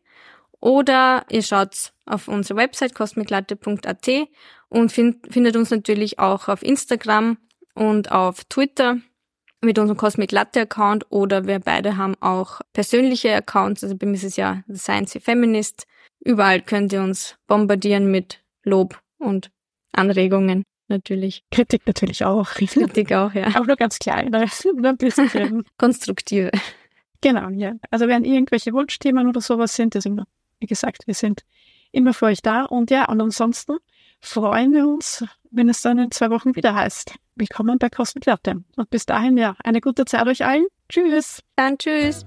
[0.61, 4.09] oder ihr schaut auf unsere Website cosmiclatte.at
[4.69, 7.39] und find, findet uns natürlich auch auf Instagram
[7.75, 8.99] und auf Twitter
[9.63, 13.83] mit unserem Cosmic Latte Account oder wir beide haben auch persönliche Accounts.
[13.83, 15.87] Also bei mir ist es ja The Science Feminist.
[16.21, 19.51] Überall könnt ihr uns bombardieren mit Lob und
[19.93, 21.45] Anregungen natürlich.
[21.51, 22.51] Kritik natürlich auch.
[22.51, 23.49] Kritik auch, ja.
[23.61, 24.47] Auch nur ganz klein, ne?
[24.75, 25.65] nur ein bisschen.
[25.79, 26.51] Konstruktive.
[27.21, 27.75] Genau, ja.
[27.91, 30.27] Also wenn irgendwelche Wunschthemen oder sowas sind, das immer
[30.61, 31.45] wie gesagt, wir sind
[31.91, 32.65] immer für euch da.
[32.65, 33.79] Und ja, und ansonsten
[34.21, 37.15] freuen wir uns, wenn es dann in zwei Wochen wieder heißt.
[37.35, 37.89] Willkommen bei
[38.27, 38.63] Latte.
[38.77, 40.67] Und bis dahin, ja, eine gute Zeit euch allen.
[40.89, 41.43] Tschüss.
[41.57, 42.27] Dann tschüss.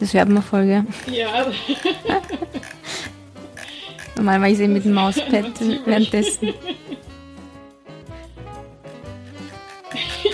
[0.00, 0.84] Das Werbenerfolge.
[1.06, 1.46] Ja.
[4.22, 6.54] Normalerweise mit dem Mauspad währenddessen.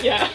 [0.01, 0.29] Ja.